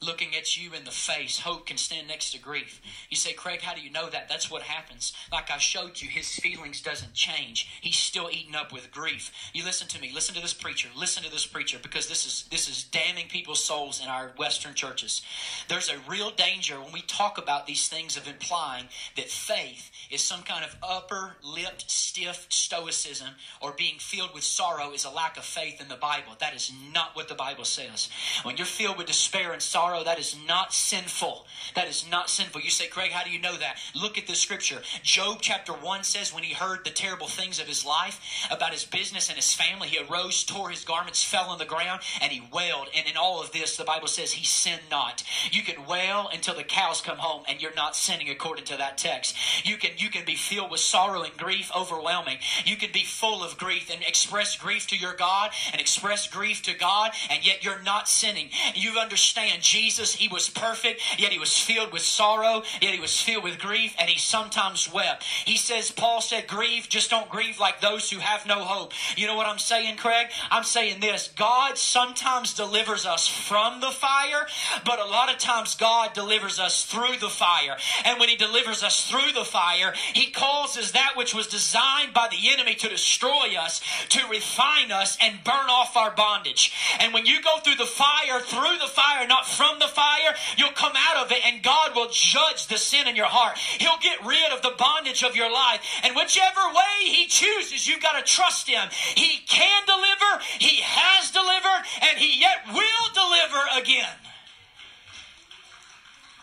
[0.00, 1.40] looking at you in the face.
[1.40, 2.80] Hope can stand next to grief.
[3.10, 4.28] You say, Craig, how do you know that?
[4.28, 5.12] That's what happens.
[5.32, 7.68] Like I showed you, his feelings doesn't change.
[7.80, 9.30] He's still eaten up with grief.
[9.52, 10.10] You listen to me.
[10.14, 10.88] Listen to this preacher.
[10.96, 14.74] Listen to this preacher because this is this is damning people's souls in our Western
[14.74, 15.22] churches.
[15.68, 20.20] There's a real danger when we talk about these things of implying that faith is
[20.20, 23.28] some kind of upper lipped, stiff stoicism
[23.60, 26.32] or being filled with sorrow is a lack of faith in the Bible.
[26.38, 28.08] That is not what the Bible says.
[28.42, 31.46] When you're filled with despair and sorrow, sorrow, that is not sinful.
[31.74, 32.60] That is not sinful.
[32.60, 33.76] You say, Craig, how do you know that?
[33.94, 34.80] Look at the scripture.
[35.02, 38.20] Job chapter 1 says, when he heard the terrible things of his life,
[38.50, 42.00] about his business and his family, he arose, tore his garments, fell on the ground,
[42.20, 42.88] and he wailed.
[42.96, 45.22] And in all of this, the Bible says he sinned not.
[45.50, 48.98] You can wail until the cows come home, and you're not sinning according to that
[48.98, 49.36] text.
[49.64, 52.38] You can, you can be filled with sorrow and grief, overwhelming.
[52.64, 56.62] You can be full of grief and express grief to your God and express grief
[56.62, 58.50] to God, and yet you're not sinning.
[58.74, 63.20] You understand Jesus, he was perfect, yet he was filled with sorrow, yet he was
[63.20, 65.22] filled with grief, and he sometimes wept.
[65.44, 68.94] He says, Paul said, grieve, just don't grieve like those who have no hope.
[69.18, 70.28] You know what I'm saying, Craig?
[70.50, 74.46] I'm saying this God sometimes delivers us from the fire,
[74.86, 77.76] but a lot of times God delivers us through the fire.
[78.06, 82.28] And when he delivers us through the fire, he causes that which was designed by
[82.30, 86.72] the enemy to destroy us, to refine us, and burn off our bondage.
[86.98, 90.34] And when you go through the fire, through the fire, not from from the fire,
[90.56, 93.58] you'll come out of it and God will judge the sin in your heart.
[93.58, 95.80] He'll get rid of the bondage of your life.
[96.04, 98.88] And whichever way He chooses, you've got to trust Him.
[99.14, 104.16] He can deliver, He has delivered, and He yet will deliver again.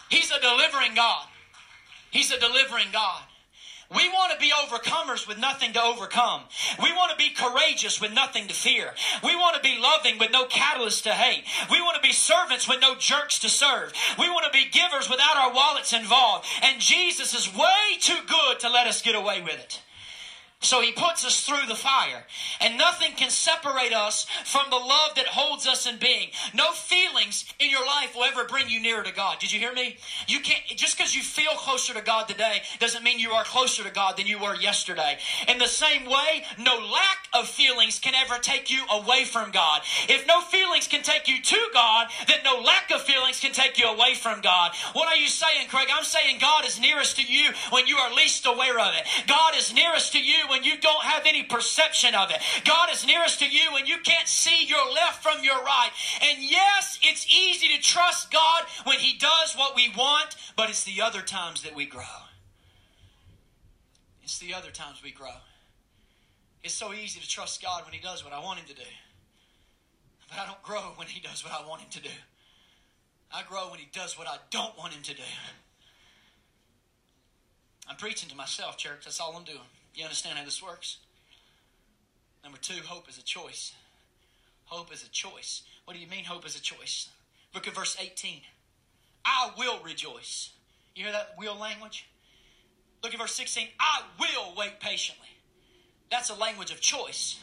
[0.09, 1.25] He's a delivering God.
[2.11, 3.23] He's a delivering God.
[3.95, 6.41] We want to be overcomers with nothing to overcome.
[6.81, 8.93] We want to be courageous with nothing to fear.
[9.23, 11.43] We want to be loving with no catalyst to hate.
[11.71, 13.93] We want to be servants with no jerks to serve.
[14.17, 16.47] We want to be givers without our wallets involved.
[16.61, 19.81] And Jesus is way too good to let us get away with it.
[20.63, 22.23] So he puts us through the fire.
[22.61, 26.29] And nothing can separate us from the love that holds us in being.
[26.53, 29.39] No feelings in your life will ever bring you nearer to God.
[29.39, 29.97] Did you hear me?
[30.27, 33.83] You can't, just because you feel closer to God today doesn't mean you are closer
[33.83, 35.17] to God than you were yesterday.
[35.47, 39.81] In the same way, no lack of feelings can ever take you away from God.
[40.07, 43.77] If no feelings can take you to God, then no lack of feelings can take
[43.77, 44.71] you away from God.
[44.93, 45.87] What are you saying, Craig?
[45.93, 49.05] I'm saying God is nearest to you when you are least aware of it.
[49.27, 52.37] God is nearest to you when you don't have any perception of it.
[52.63, 55.89] God is nearest to you when you can't see your left from your right.
[56.21, 60.83] And yes, it's easy to trust God when He does what we want, but it's
[60.83, 62.03] the other times that we grow.
[64.21, 65.41] It's the other times we grow.
[66.63, 68.89] It's so easy to trust God when He does what I want Him to do.
[70.29, 72.15] But I don't grow when He does what I want Him to do.
[73.33, 75.23] I grow when He does what I don't want Him to do.
[77.89, 79.05] I'm preaching to myself, church.
[79.05, 79.57] That's all I'm doing.
[79.93, 80.97] You understand how this works?
[82.43, 83.73] Number two, hope is a choice.
[84.65, 85.63] Hope is a choice.
[85.85, 87.09] What do you mean, hope is a choice?
[87.53, 88.41] Look at verse 18.
[89.25, 90.51] I will rejoice.
[90.95, 92.07] You hear that will language?
[93.03, 93.67] Look at verse 16.
[93.79, 95.27] I will wait patiently.
[96.09, 97.39] That's a language of choice.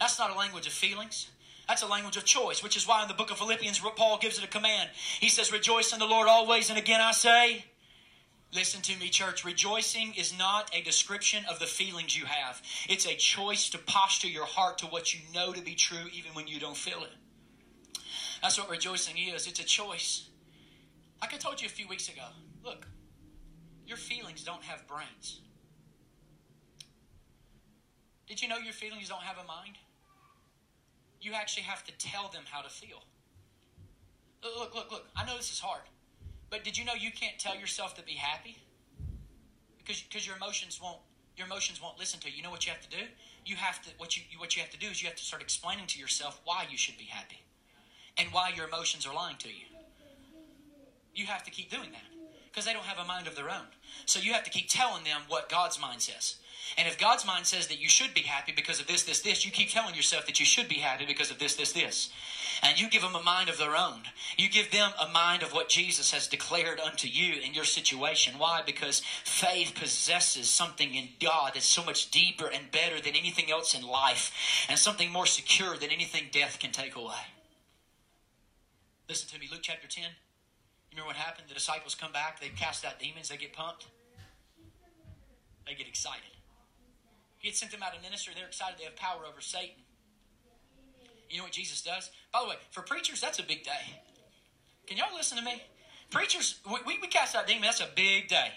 [0.00, 1.28] That's not a language of feelings.
[1.68, 4.38] That's a language of choice, which is why in the book of Philippians, Paul gives
[4.38, 4.90] it a command.
[5.20, 7.64] He says, Rejoice in the Lord always, and again I say,
[8.54, 9.46] Listen to me, church.
[9.46, 12.60] Rejoicing is not a description of the feelings you have.
[12.86, 16.32] It's a choice to posture your heart to what you know to be true, even
[16.34, 18.02] when you don't feel it.
[18.42, 19.46] That's what rejoicing is.
[19.46, 20.28] It's a choice.
[21.22, 22.26] Like I told you a few weeks ago,
[22.62, 22.86] look,
[23.86, 25.40] your feelings don't have brains.
[28.26, 29.78] Did you know your feelings don't have a mind?
[31.22, 33.02] You actually have to tell them how to feel.
[34.42, 35.06] Look, look, look.
[35.16, 35.82] I know this is hard.
[36.52, 38.58] But did you know you can't tell yourself to be happy?
[39.78, 40.98] Because because your emotions won't
[41.34, 42.36] your emotions won't listen to you.
[42.36, 43.04] You know what you have to do?
[43.46, 45.40] You have to what you what you have to do is you have to start
[45.40, 47.40] explaining to yourself why you should be happy
[48.18, 49.64] and why your emotions are lying to you.
[51.14, 52.21] You have to keep doing that
[52.52, 53.66] because they don't have a mind of their own.
[54.04, 56.36] So you have to keep telling them what God's mind says.
[56.76, 59.44] And if God's mind says that you should be happy because of this, this, this,
[59.44, 62.10] you keep telling yourself that you should be happy because of this, this, this.
[62.62, 64.02] And you give them a mind of their own.
[64.36, 68.38] You give them a mind of what Jesus has declared unto you in your situation.
[68.38, 68.62] Why?
[68.64, 73.74] Because faith possesses something in God that's so much deeper and better than anything else
[73.74, 74.32] in life,
[74.68, 77.26] and something more secure than anything death can take away.
[79.08, 80.04] Listen to me, Luke chapter 10.
[80.92, 81.48] You remember what happened?
[81.48, 83.86] The disciples come back, they cast out demons, they get pumped,
[85.66, 86.28] they get excited.
[87.38, 88.34] He had sent them out of ministry.
[88.36, 89.74] They're excited they have power over Satan.
[91.30, 92.10] You know what Jesus does?
[92.30, 93.96] By the way, for preachers, that's a big day.
[94.86, 95.62] Can y'all listen to me?
[96.10, 97.78] Preachers, we, we cast out demons.
[97.78, 98.52] That's a big day.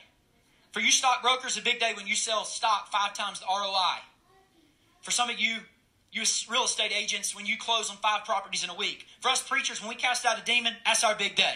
[0.73, 4.03] For you stockbrokers, a big day when you sell stock five times the ROI.
[5.01, 5.59] For some of you,
[6.11, 9.05] you real estate agents, when you close on five properties in a week.
[9.21, 11.55] For us preachers, when we cast out a demon, that's our big day.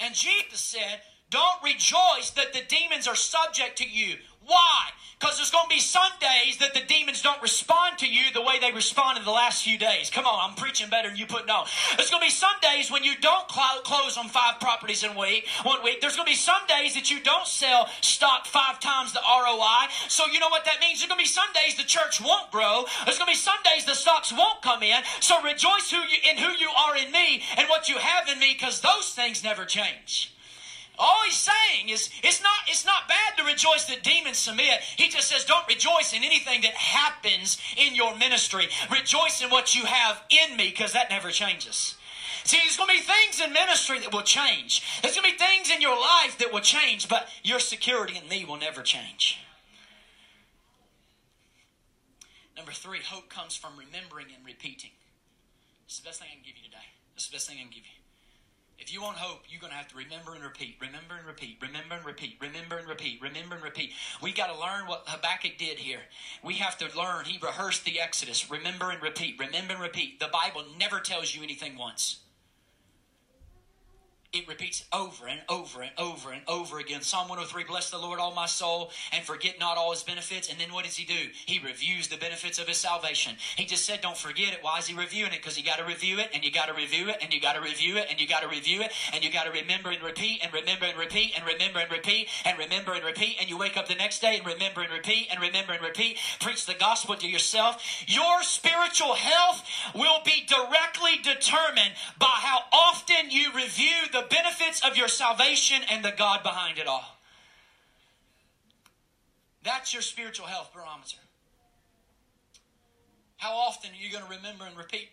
[0.00, 4.16] And Jesus said, Don't rejoice that the demons are subject to you.
[4.48, 4.88] Why?
[5.20, 8.40] Because there's going to be some days that the demons don't respond to you the
[8.40, 10.10] way they responded the last few days.
[10.10, 11.66] Come on, I'm preaching better than you put on.
[11.96, 15.16] There's going to be some days when you don't cl- close on five properties in
[15.16, 16.00] week, one week.
[16.00, 19.90] There's going to be some days that you don't sell stock five times the ROI.
[20.08, 21.00] So you know what that means?
[21.00, 22.84] There's going to be some days the church won't grow.
[23.04, 25.02] There's going to be some days the stocks won't come in.
[25.18, 28.38] So rejoice who you, in who you are in me and what you have in
[28.38, 30.32] me because those things never change.
[30.98, 34.80] All he's saying is it's not it's not bad to rejoice that demons submit.
[34.96, 38.66] He just says don't rejoice in anything that happens in your ministry.
[38.90, 41.94] Rejoice in what you have in me because that never changes.
[42.44, 44.82] See, there's going to be things in ministry that will change.
[45.02, 48.26] There's going to be things in your life that will change, but your security in
[48.26, 49.38] me will never change.
[52.56, 54.90] Number three, hope comes from remembering and repeating.
[55.86, 56.88] It's the best thing I can give you today.
[57.16, 57.97] It's the best thing I can give you.
[58.78, 61.58] If you want hope, you're going to have to remember and repeat, remember and repeat,
[61.60, 63.92] remember and repeat, remember and repeat, remember and repeat.
[64.22, 66.00] We got to learn what Habakkuk did here.
[66.44, 67.24] We have to learn.
[67.24, 68.48] He rehearsed the Exodus.
[68.50, 70.20] Remember and repeat, remember and repeat.
[70.20, 72.20] The Bible never tells you anything once.
[74.32, 77.00] It repeats over and over and over and over again.
[77.00, 80.50] Psalm 103 Bless the Lord, all my soul, and forget not all his benefits.
[80.50, 81.30] And then what does he do?
[81.46, 83.36] He reviews the benefits of his salvation.
[83.56, 84.58] He just said, Don't forget it.
[84.60, 85.38] Why is he reviewing it?
[85.38, 87.54] Because you got to review it, and you got to review it, and you got
[87.54, 90.02] to review it, and you got to review it, and you got to remember and
[90.02, 93.36] repeat, and remember and repeat, and remember and repeat, and remember and repeat.
[93.40, 96.18] And you wake up the next day and remember and repeat, and remember and repeat.
[96.38, 97.82] Preach the gospel to yourself.
[98.06, 99.64] Your spiritual health
[99.94, 106.04] will be directly determined by how often you review the benefits of your salvation and
[106.04, 107.18] the God behind it all.
[109.64, 111.18] That's your spiritual health barometer.
[113.36, 115.10] How often are you going to remember and repeat?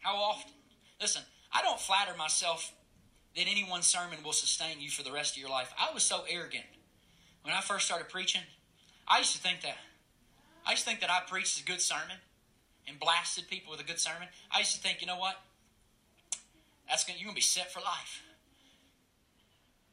[0.00, 0.50] How often?
[1.00, 1.22] Listen,
[1.52, 2.72] I don't flatter myself
[3.36, 5.72] that any one sermon will sustain you for the rest of your life.
[5.78, 6.64] I was so arrogant
[7.42, 8.42] when I first started preaching.
[9.06, 9.76] I used to think that.
[10.66, 12.16] I used to think that I preached a good sermon
[12.88, 14.28] and blasted people with a good sermon.
[14.50, 15.36] I used to think, you know what?
[16.90, 18.20] That's gonna, you're going to be set for life.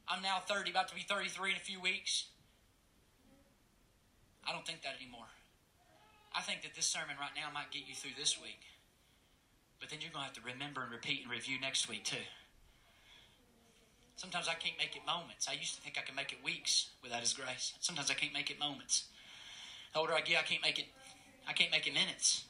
[0.09, 2.25] I'm now 30, about to be 33 in a few weeks.
[4.47, 5.29] I don't think that anymore.
[6.33, 8.61] I think that this sermon right now might get you through this week.
[9.79, 12.25] But then you're going to have to remember and repeat and review next week too.
[14.15, 15.47] Sometimes I can't make it moments.
[15.47, 17.73] I used to think I could make it weeks without His grace.
[17.79, 19.05] Sometimes I can't make it moments.
[19.93, 20.85] The older I get, I can't make it.
[21.47, 22.46] I can't make it minutes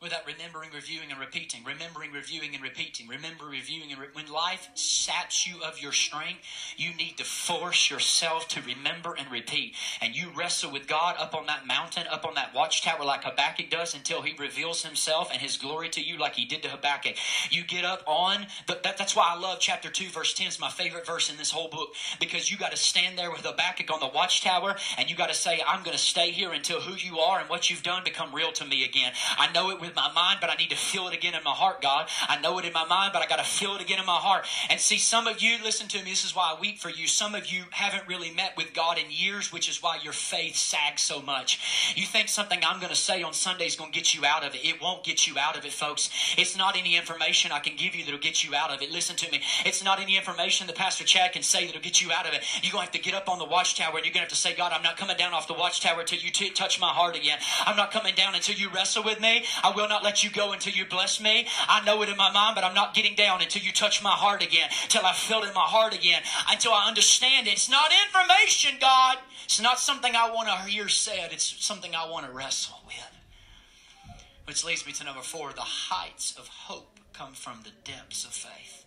[0.00, 1.64] without remembering, reviewing, and repeating.
[1.64, 3.08] Remembering, reviewing, and repeating.
[3.08, 6.40] Remember, reviewing, and re- when life saps you of your strength,
[6.76, 9.74] you need to force yourself to remember and repeat.
[10.00, 13.70] And you wrestle with God up on that mountain, up on that watchtower, like Habakkuk
[13.70, 17.16] does, until He reveals Himself and His glory to you, like He did to Habakkuk.
[17.50, 20.46] You get up on the, that, that's why I love chapter two, verse ten.
[20.46, 21.90] Is my favorite verse in this whole book
[22.20, 25.34] because you got to stand there with Habakkuk on the watchtower, and you got to
[25.34, 28.34] say, "I'm going to stay here until who you are and what you've done become
[28.34, 31.08] real to me again." I know it with my mind, but I need to feel
[31.08, 32.08] it again in my heart, God.
[32.28, 34.16] I know it in my mind, but I got to feel it again in my
[34.16, 34.46] heart.
[34.70, 37.06] And see, some of you, listen to me, this is why I weep for you.
[37.06, 40.56] Some of you haven't really met with God in years, which is why your faith
[40.56, 41.94] sags so much.
[41.96, 44.44] You think something I'm going to say on Sunday is going to get you out
[44.44, 44.64] of it.
[44.64, 46.10] It won't get you out of it, folks.
[46.36, 48.90] It's not any information I can give you that'll get you out of it.
[48.90, 49.40] Listen to me.
[49.64, 52.42] It's not any information that Pastor Chad can say that'll get you out of it.
[52.62, 54.28] You're going to have to get up on the watchtower and you're going to have
[54.28, 56.88] to say, God, I'm not coming down off the watchtower until you t- touch my
[56.88, 57.38] heart again.
[57.66, 59.44] I'm not coming down until you wrestle with me.
[59.62, 61.46] I will not let you go until you bless me.
[61.68, 64.10] I know it in my mind, but I'm not getting down until you touch my
[64.10, 67.52] heart again, till I feel it in my heart again, until I understand it.
[67.52, 69.18] It's not information, God.
[69.44, 71.32] It's not something I want to hear said.
[71.32, 74.16] It's something I want to wrestle with.
[74.46, 78.32] Which leads me to number four the heights of hope come from the depths of
[78.32, 78.84] faith.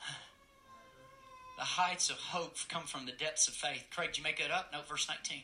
[1.58, 3.84] The heights of hope come from the depths of faith.
[3.94, 4.70] Craig, did you make that up?
[4.72, 5.42] No, verse 19.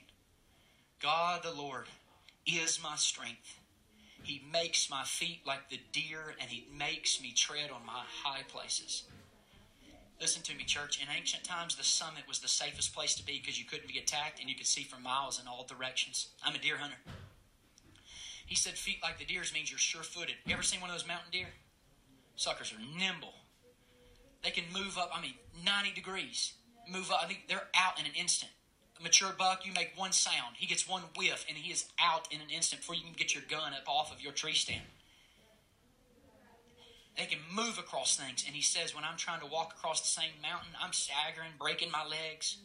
[1.01, 1.87] God the Lord
[2.47, 3.59] is my strength.
[4.23, 8.43] He makes my feet like the deer, and He makes me tread on my high
[8.49, 9.05] places.
[10.21, 11.01] Listen to me, church.
[11.01, 13.99] In ancient times, the summit was the safest place to be because you couldn't be
[13.99, 16.29] attacked and you could see for miles in all directions.
[16.45, 16.99] I'm a deer hunter.
[18.47, 20.35] He said, feet like the deer's means you're sure footed.
[20.45, 21.47] You ever seen one of those mountain deer?
[22.37, 23.33] Suckers are nimble.
[24.45, 25.35] They can move up, I mean,
[25.65, 26.53] 90 degrees.
[26.91, 27.21] Move up.
[27.23, 28.51] I think they're out in an instant
[29.03, 30.57] mature buck, you make one sound.
[30.57, 33.35] He gets one whiff, and he is out in an instant before you can get
[33.35, 34.83] your gun up off of your tree stand.
[37.17, 38.45] They can move across things.
[38.47, 41.91] And he says, when I'm trying to walk across the same mountain, I'm staggering, breaking
[41.91, 42.57] my legs.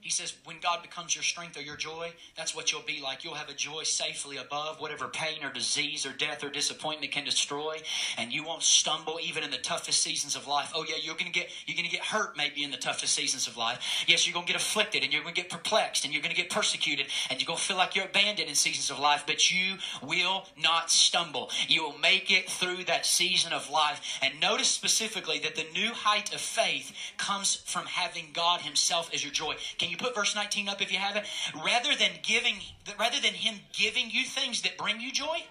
[0.00, 3.24] He says, when God becomes your strength or your joy, that's what you'll be like.
[3.24, 7.24] You'll have a joy safely above whatever pain or disease or death or disappointment can
[7.24, 7.78] destroy,
[8.16, 10.72] and you won't stumble even in the toughest seasons of life.
[10.74, 13.56] Oh yeah, you're gonna get you're gonna get hurt maybe in the toughest seasons of
[13.56, 14.04] life.
[14.06, 17.06] Yes, you're gonna get afflicted and you're gonna get perplexed and you're gonna get persecuted
[17.28, 20.90] and you're gonna feel like you're abandoned in seasons of life, but you will not
[20.90, 21.50] stumble.
[21.66, 24.00] You will make it through that season of life.
[24.22, 29.22] And notice specifically that the new height of faith comes from having God Himself as
[29.22, 29.56] your joy.
[29.78, 31.24] Can can you put verse 19 up if you have it?
[31.64, 32.56] Rather than giving,
[33.00, 35.42] rather than him giving you things that bring you joy.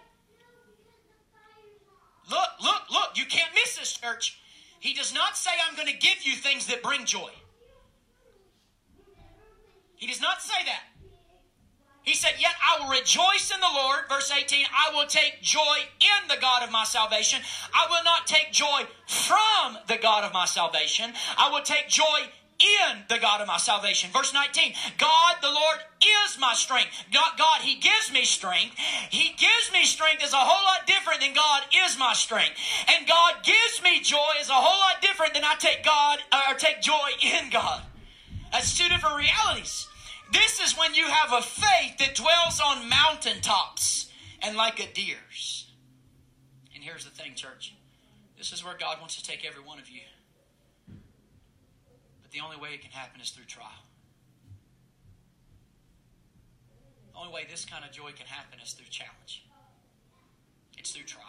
[2.29, 4.39] Look, look, look, you can't miss this, church.
[4.79, 7.31] He does not say, I'm going to give you things that bring joy.
[9.95, 10.83] He does not say that.
[12.03, 14.01] He said, Yet I will rejoice in the Lord.
[14.07, 17.41] Verse 18, I will take joy in the God of my salvation.
[17.73, 21.11] I will not take joy from the God of my salvation.
[21.37, 22.29] I will take joy
[22.59, 24.09] in the God of my salvation.
[24.11, 26.89] Verse 19, God the Lord is my strength.
[27.13, 28.75] God, God, He gives me strength.
[29.09, 32.57] He gives me strength is a whole lot different than God is my strength.
[32.87, 36.55] And God gives me joy is a whole lot different than I take God or
[36.55, 37.83] take joy in God.
[38.51, 39.87] That's two different realities.
[40.31, 45.71] This is when you have a faith that dwells on mountaintops and like a deer's.
[46.73, 47.73] And here's the thing, church.
[48.37, 50.01] This is where God wants to take every one of you.
[52.27, 53.87] But the only way it can happen is through trial.
[57.13, 59.45] The only way this kind of joy can happen is through challenge.
[60.77, 61.23] It's through trial.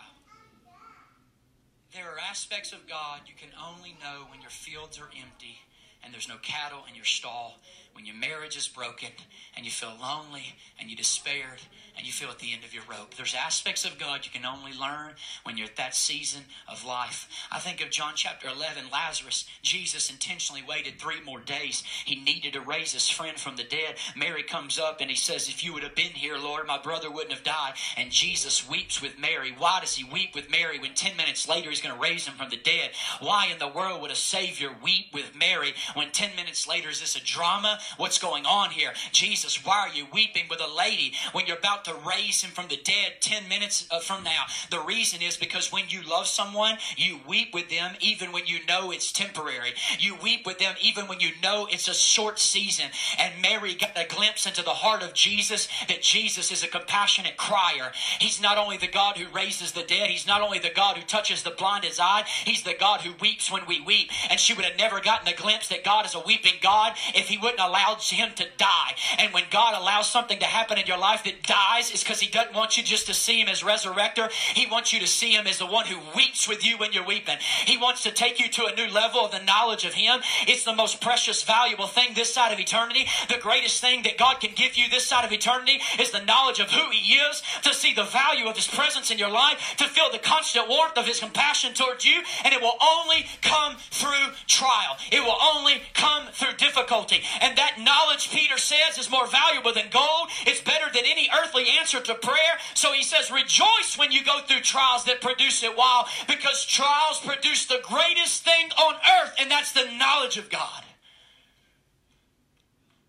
[1.95, 5.61] There are aspects of God you can only know when your fields are empty
[6.03, 7.61] and there's no cattle in your stall,
[7.93, 9.11] when your marriage is broken
[9.57, 11.63] and you feel lonely and you despaired
[11.99, 13.15] and you feel at the end of your rope.
[13.17, 17.29] There's aspects of God you can only learn when you're at that season of life.
[17.51, 19.47] I think of John chapter 11, Lazarus.
[19.63, 21.83] Jesus intentionally waited three more days.
[22.05, 23.97] He needed to raise his friend from the dead.
[24.17, 27.11] Mary comes up and he says, If you would have been here, Lord, my brother
[27.11, 27.75] wouldn't have died.
[27.97, 29.53] And Jesus weeps with Mary.
[29.59, 32.35] Why does he weep with Mary when 10 minutes later he's going to raise him
[32.35, 32.91] from the dead?
[33.21, 37.01] Why in the world would a Savior weep with Mary when 10 minutes later is
[37.01, 37.81] this a drama?
[37.97, 38.93] What's going on here?
[39.11, 42.69] Jesus, why are you weeping with a lady when you're about to raise him from
[42.69, 44.45] the dead 10 minutes uh, from now?
[44.71, 48.65] The reason is because when you love someone, you weep with them even when you
[48.67, 49.73] know it's temporary.
[49.99, 52.87] You weep with them even when you know it's a short season.
[53.19, 57.37] And Mary got a glimpse into the heart of Jesus that Jesus is a compassionate
[57.37, 57.93] crier.
[58.21, 61.05] He's not only the God who raises the dead, He's not only the God who
[61.05, 64.11] touches the blind's eye, He's the God who weeps when we weep.
[64.31, 67.29] And she would have never gotten a glimpse that God is a weeping God if
[67.29, 68.95] He wouldn't allow him to die.
[69.19, 72.29] And when God allows something to happen in your life that dies, it's because He
[72.31, 74.31] doesn't want you just to see Him as resurrector.
[74.55, 77.07] He wants you to see Him as the one who weeps with you when you're
[77.07, 77.39] weeping.
[77.67, 80.21] He wants to take you to a new level of the knowledge of Him.
[80.47, 83.07] It's the most precious, valuable thing this side of eternity.
[83.29, 86.61] The greatest thing that God can give you this side of eternity is the knowledge
[86.61, 89.85] of who He is, to see the value of His presence in your life, to
[89.85, 94.35] feel the constant warmth of His compassion towards you, and it will only come through
[94.47, 94.97] trial.
[95.13, 97.23] It will only come through difficulty.
[97.41, 100.29] And that knowledge, Peter says, is more valuable than gold.
[100.47, 102.59] It's better than any earthly answer to prayer.
[102.75, 105.77] So he says, rejoice when you go through trials that produce it.
[105.77, 110.85] While Because trials produce the greatest thing on earth, and that's the knowledge of God.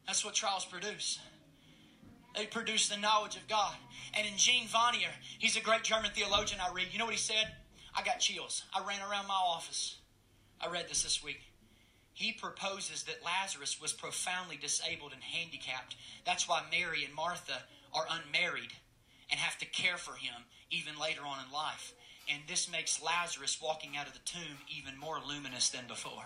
[0.07, 1.19] That's what trials produce.
[2.35, 3.75] They produce the knowledge of God.
[4.17, 6.87] And in Jean Vanier, he's a great German theologian I read.
[6.91, 7.53] You know what he said?
[7.95, 8.63] I got chills.
[8.73, 9.97] I ran around my office.
[10.61, 11.41] I read this this week.
[12.13, 15.95] He proposes that Lazarus was profoundly disabled and handicapped.
[16.25, 17.63] That's why Mary and Martha
[17.93, 18.73] are unmarried
[19.29, 21.93] and have to care for him even later on in life.
[22.31, 26.25] And this makes Lazarus walking out of the tomb even more luminous than before.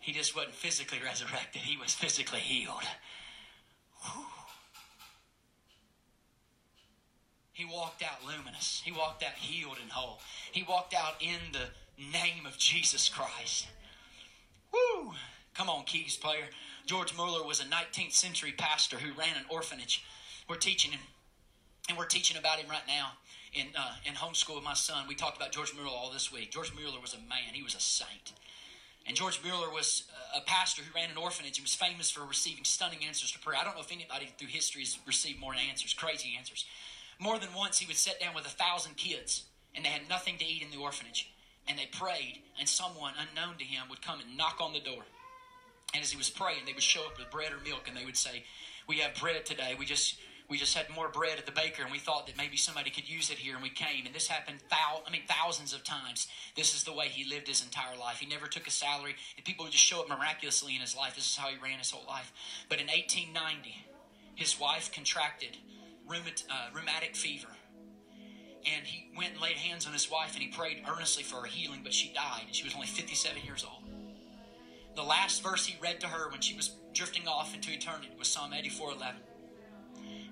[0.00, 2.82] He just wasn't physically resurrected, he was physically healed.
[4.02, 4.24] Whew.
[7.52, 8.82] He walked out luminous.
[8.84, 10.20] He walked out healed and whole.
[10.50, 11.68] He walked out in the
[12.12, 13.68] name of Jesus Christ.
[14.72, 15.12] Woo!
[15.54, 16.46] Come on, keys player.
[16.86, 20.02] George Mueller was a 19th century pastor who ran an orphanage.
[20.48, 21.00] We're teaching him,
[21.88, 23.12] and we're teaching about him right now
[23.54, 25.06] in uh, in homeschool with my son.
[25.08, 26.50] We talked about George Mueller all this week.
[26.50, 27.54] George Mueller was a man.
[27.54, 28.32] He was a saint.
[29.06, 32.62] And George Mueller was a pastor who ran an orphanage and was famous for receiving
[32.64, 33.58] stunning answers to prayer.
[33.60, 36.64] I don't know if anybody through history has received more answers, crazy answers.
[37.18, 40.38] More than once, he would sit down with a thousand kids, and they had nothing
[40.38, 41.32] to eat in the orphanage.
[41.66, 45.02] And they prayed, and someone unknown to him would come and knock on the door.
[45.94, 48.04] And as he was praying, they would show up with bread or milk, and they
[48.04, 48.44] would say,
[48.86, 49.74] "We have bread today.
[49.78, 50.16] We just
[50.48, 53.08] we just had more bread at the baker, and we thought that maybe somebody could
[53.08, 54.06] use it here, and we came.
[54.06, 56.28] And this happened, thou- I mean, thousands of times.
[56.56, 58.18] This is the way he lived his entire life.
[58.18, 61.14] He never took a salary, and people would just show up miraculously in his life.
[61.14, 62.32] This is how he ran his whole life.
[62.68, 63.74] But in 1890,
[64.34, 65.56] his wife contracted
[66.08, 67.48] rheumat- uh, rheumatic fever
[68.64, 71.46] and he went and laid hands on his wife and he prayed earnestly for her
[71.46, 73.82] healing, but she died, and she was only 57 years old.
[74.94, 78.28] The last verse he read to her when she was drifting off into eternity was
[78.28, 79.16] Psalm 84 11.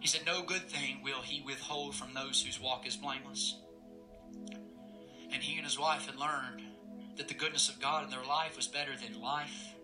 [0.00, 3.60] He said, No good thing will he withhold from those whose walk is blameless.
[5.32, 6.62] And he and his wife had learned
[7.16, 9.74] that the goodness of God in their life was better than life.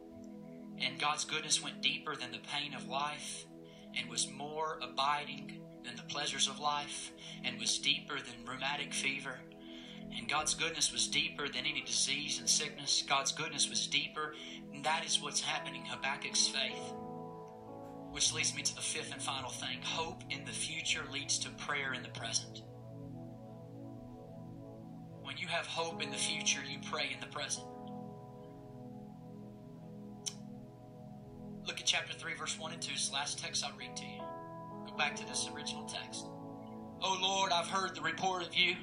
[0.78, 3.46] And God's goodness went deeper than the pain of life
[3.94, 7.12] and was more abiding than the pleasures of life
[7.44, 9.38] and was deeper than rheumatic fever.
[10.16, 13.04] And God's goodness was deeper than any disease and sickness.
[13.06, 14.34] God's goodness was deeper.
[14.72, 16.92] And that is what's happening Habakkuk's faith.
[18.16, 21.50] Which leads me to the fifth and final thing hope in the future leads to
[21.50, 22.62] prayer in the present.
[25.20, 27.66] When you have hope in the future, you pray in the present.
[31.66, 32.92] Look at chapter 3, verse 1 and 2.
[32.94, 34.22] It's the last text I'll read to you.
[34.86, 36.24] Go back to this original text.
[37.02, 38.76] Oh Lord, I've heard the report of you.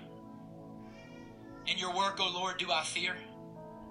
[1.66, 3.16] In your work, oh Lord, do I fear.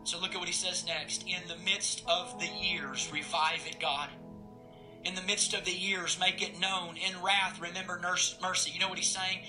[0.05, 1.25] So look at what he says next.
[1.27, 4.09] In the midst of the years, revive it, God.
[5.05, 6.97] In the midst of the years, make it known.
[6.97, 8.01] In wrath, remember
[8.41, 8.71] mercy.
[8.71, 9.41] You know what he's saying?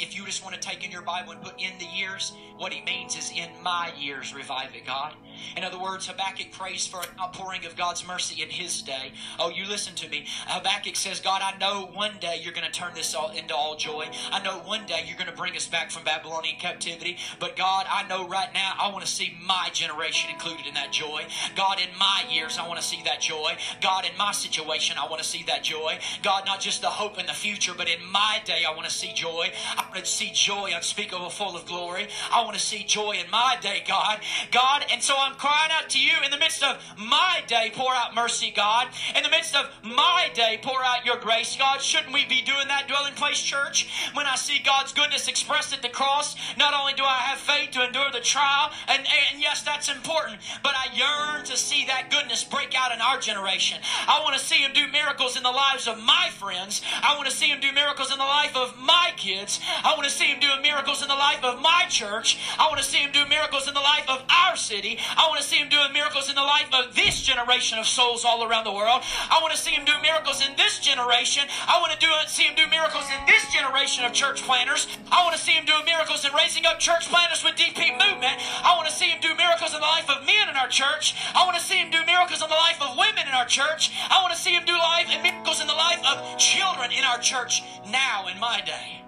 [0.00, 2.72] if you just want to take in your Bible and put in the years, what
[2.72, 5.14] he means is in my years, revive it, God.
[5.56, 9.12] In other words, Habakkuk prays for an outpouring of God's mercy in his day.
[9.38, 10.26] Oh, you listen to me.
[10.46, 13.76] Habakkuk says, God, I know one day you're going to turn this all into all
[13.76, 14.06] joy.
[14.32, 17.16] I know one day you're going to bring us back from Babylonian captivity.
[17.38, 20.92] But God, I know right now I want to see my generation included in that
[20.92, 21.24] joy.
[21.56, 23.56] God, in my years, I want to see that joy.
[23.80, 25.98] God, in my situation, I want to see that joy.
[26.22, 28.94] God, not just the hope in the future, but in my day, I want to
[28.94, 29.50] see joy.
[29.76, 32.08] I want to see joy unspeakable, full of glory.
[32.32, 34.20] I want to see joy in my day, God.
[34.50, 37.92] God, and so I'm crying out to you in the midst of my day, pour
[37.94, 38.88] out mercy, God.
[39.16, 41.80] In the midst of my day, pour out your grace, God.
[41.80, 43.88] Shouldn't we be doing that, Dwelling Place Church?
[44.14, 47.70] When I see God's goodness expressed at the cross, not only do I have faith
[47.72, 49.02] to endure the trial, and,
[49.32, 53.18] and yes, that's important, but I yearn to see that goodness break out in our
[53.18, 53.78] generation.
[54.06, 56.82] I want to see Him do miracles in the lives of my friends.
[57.02, 59.60] I want to see Him do miracles in the life of my kids.
[59.84, 62.38] I want to see Him doing miracles in the life of my church.
[62.58, 64.98] I want to see Him do miracles in the life of our city.
[65.20, 68.24] I want to see Him doing miracles in the life of this generation of souls
[68.24, 69.04] all around the world.
[69.28, 71.44] I want to see Him do miracles in this generation.
[71.68, 74.88] I want to do see Him do miracles in this generation of church planners.
[75.12, 78.40] I want to see Him doing miracles in raising up church planners with DP movement.
[78.64, 81.12] I want to see Him do miracles in the life of men in our church.
[81.36, 83.92] I want to see Him do miracles in the life of women in our church.
[84.08, 87.04] I want to see Him do life and miracles in the life of children in
[87.04, 87.60] our church
[87.92, 89.04] now in my day.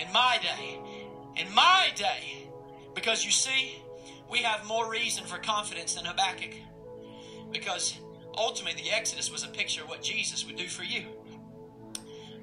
[0.00, 0.80] In my day.
[1.36, 2.48] In my day.
[2.94, 3.76] Because you see,
[4.30, 6.54] we have more reason for confidence than Habakkuk.
[7.52, 7.98] Because
[8.36, 11.04] ultimately, the Exodus was a picture of what Jesus would do for you.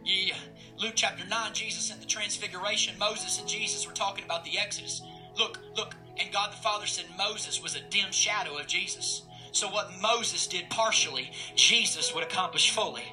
[0.05, 0.35] Yeah,
[0.77, 5.01] Luke chapter 9, Jesus in the Transfiguration, Moses and Jesus were talking about the Exodus.
[5.37, 9.23] Look, look, and God the Father said Moses was a dim shadow of Jesus.
[9.53, 13.03] So, what Moses did partially, Jesus would accomplish fully.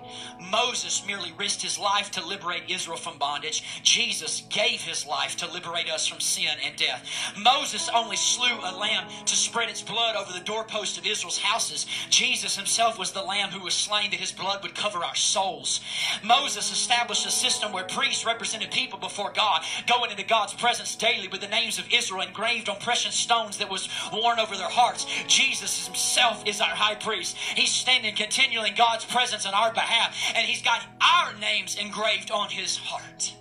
[0.51, 3.63] Moses merely risked his life to liberate Israel from bondage.
[3.83, 7.07] Jesus gave his life to liberate us from sin and death.
[7.39, 11.85] Moses only slew a lamb to spread its blood over the doorpost of Israel's houses.
[12.09, 15.83] Jesus himself was the lamb who was slain that his blood would cover our souls.
[16.25, 21.29] Moses established a system where priests represented people before God, going into God's presence daily
[21.29, 25.05] with the names of Israel engraved on precious stones that was worn over their hearts.
[25.27, 27.37] Jesus himself himself is our high priest.
[27.37, 32.31] He's standing continually in God's presence on our behalf, and he's got our names engraved
[32.31, 33.35] on his heart.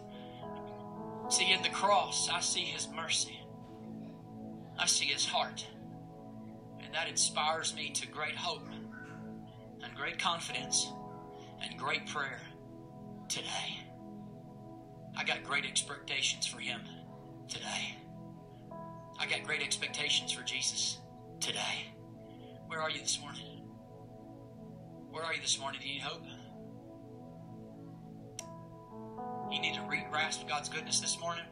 [1.30, 3.40] See, in the cross, I see his mercy.
[4.78, 5.66] I see his heart.
[6.84, 8.68] And that inspires me to great hope
[9.84, 10.92] and great confidence
[11.62, 12.42] and great prayer
[13.28, 13.78] today.
[15.16, 16.82] I got great expectations for him
[17.48, 17.96] today.
[19.20, 20.98] I got great expectations for Jesus
[21.40, 21.94] today.
[22.70, 23.64] Where are you this morning?
[25.10, 25.82] Where are you this morning?
[25.82, 26.24] Do you need hope?
[29.52, 31.46] You need to re-grasp God's goodness this morning?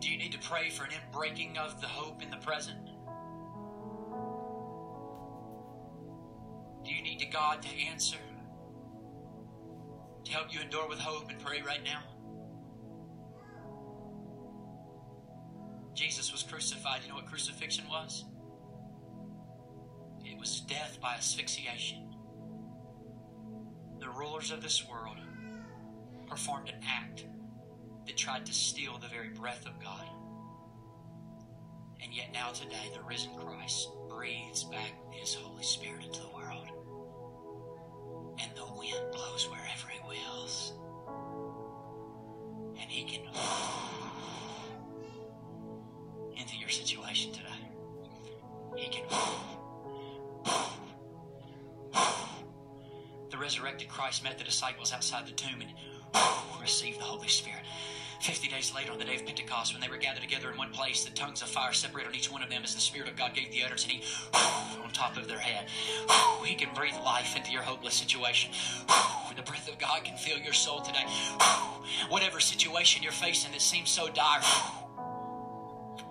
[0.00, 2.84] Do you need to pray for an inbreaking of the hope in the present?
[6.84, 8.18] Do you need to God to answer?
[10.24, 12.02] To help you endure with hope and pray right now?
[16.86, 17.02] Crucified.
[17.02, 18.24] You know what crucifixion was?
[20.24, 22.14] It was death by asphyxiation.
[24.00, 25.18] The rulers of this world
[26.26, 27.24] performed an act
[28.06, 30.06] that tried to steal the very breath of God.
[32.02, 36.68] And yet now today, the risen Christ breathes back his Holy Spirit into the world.
[38.40, 40.72] And the wind blows wherever he wills.
[42.80, 43.26] And he can
[46.36, 47.46] into your situation today.
[48.76, 49.04] He can.
[53.30, 55.72] The resurrected Christ met the disciples outside the tomb and
[56.60, 57.62] received the Holy Spirit.
[58.20, 60.72] Fifty days later, on the day of Pentecost, when they were gathered together in one
[60.72, 63.16] place, the tongues of fire separated on each one of them as the Spirit of
[63.16, 64.02] God gave the utterance, and He
[64.82, 65.66] on top of their head.
[66.44, 68.50] He can breathe life into your hopeless situation.
[69.36, 71.04] The breath of God can fill your soul today.
[72.08, 74.40] Whatever situation you're facing that seems so dire.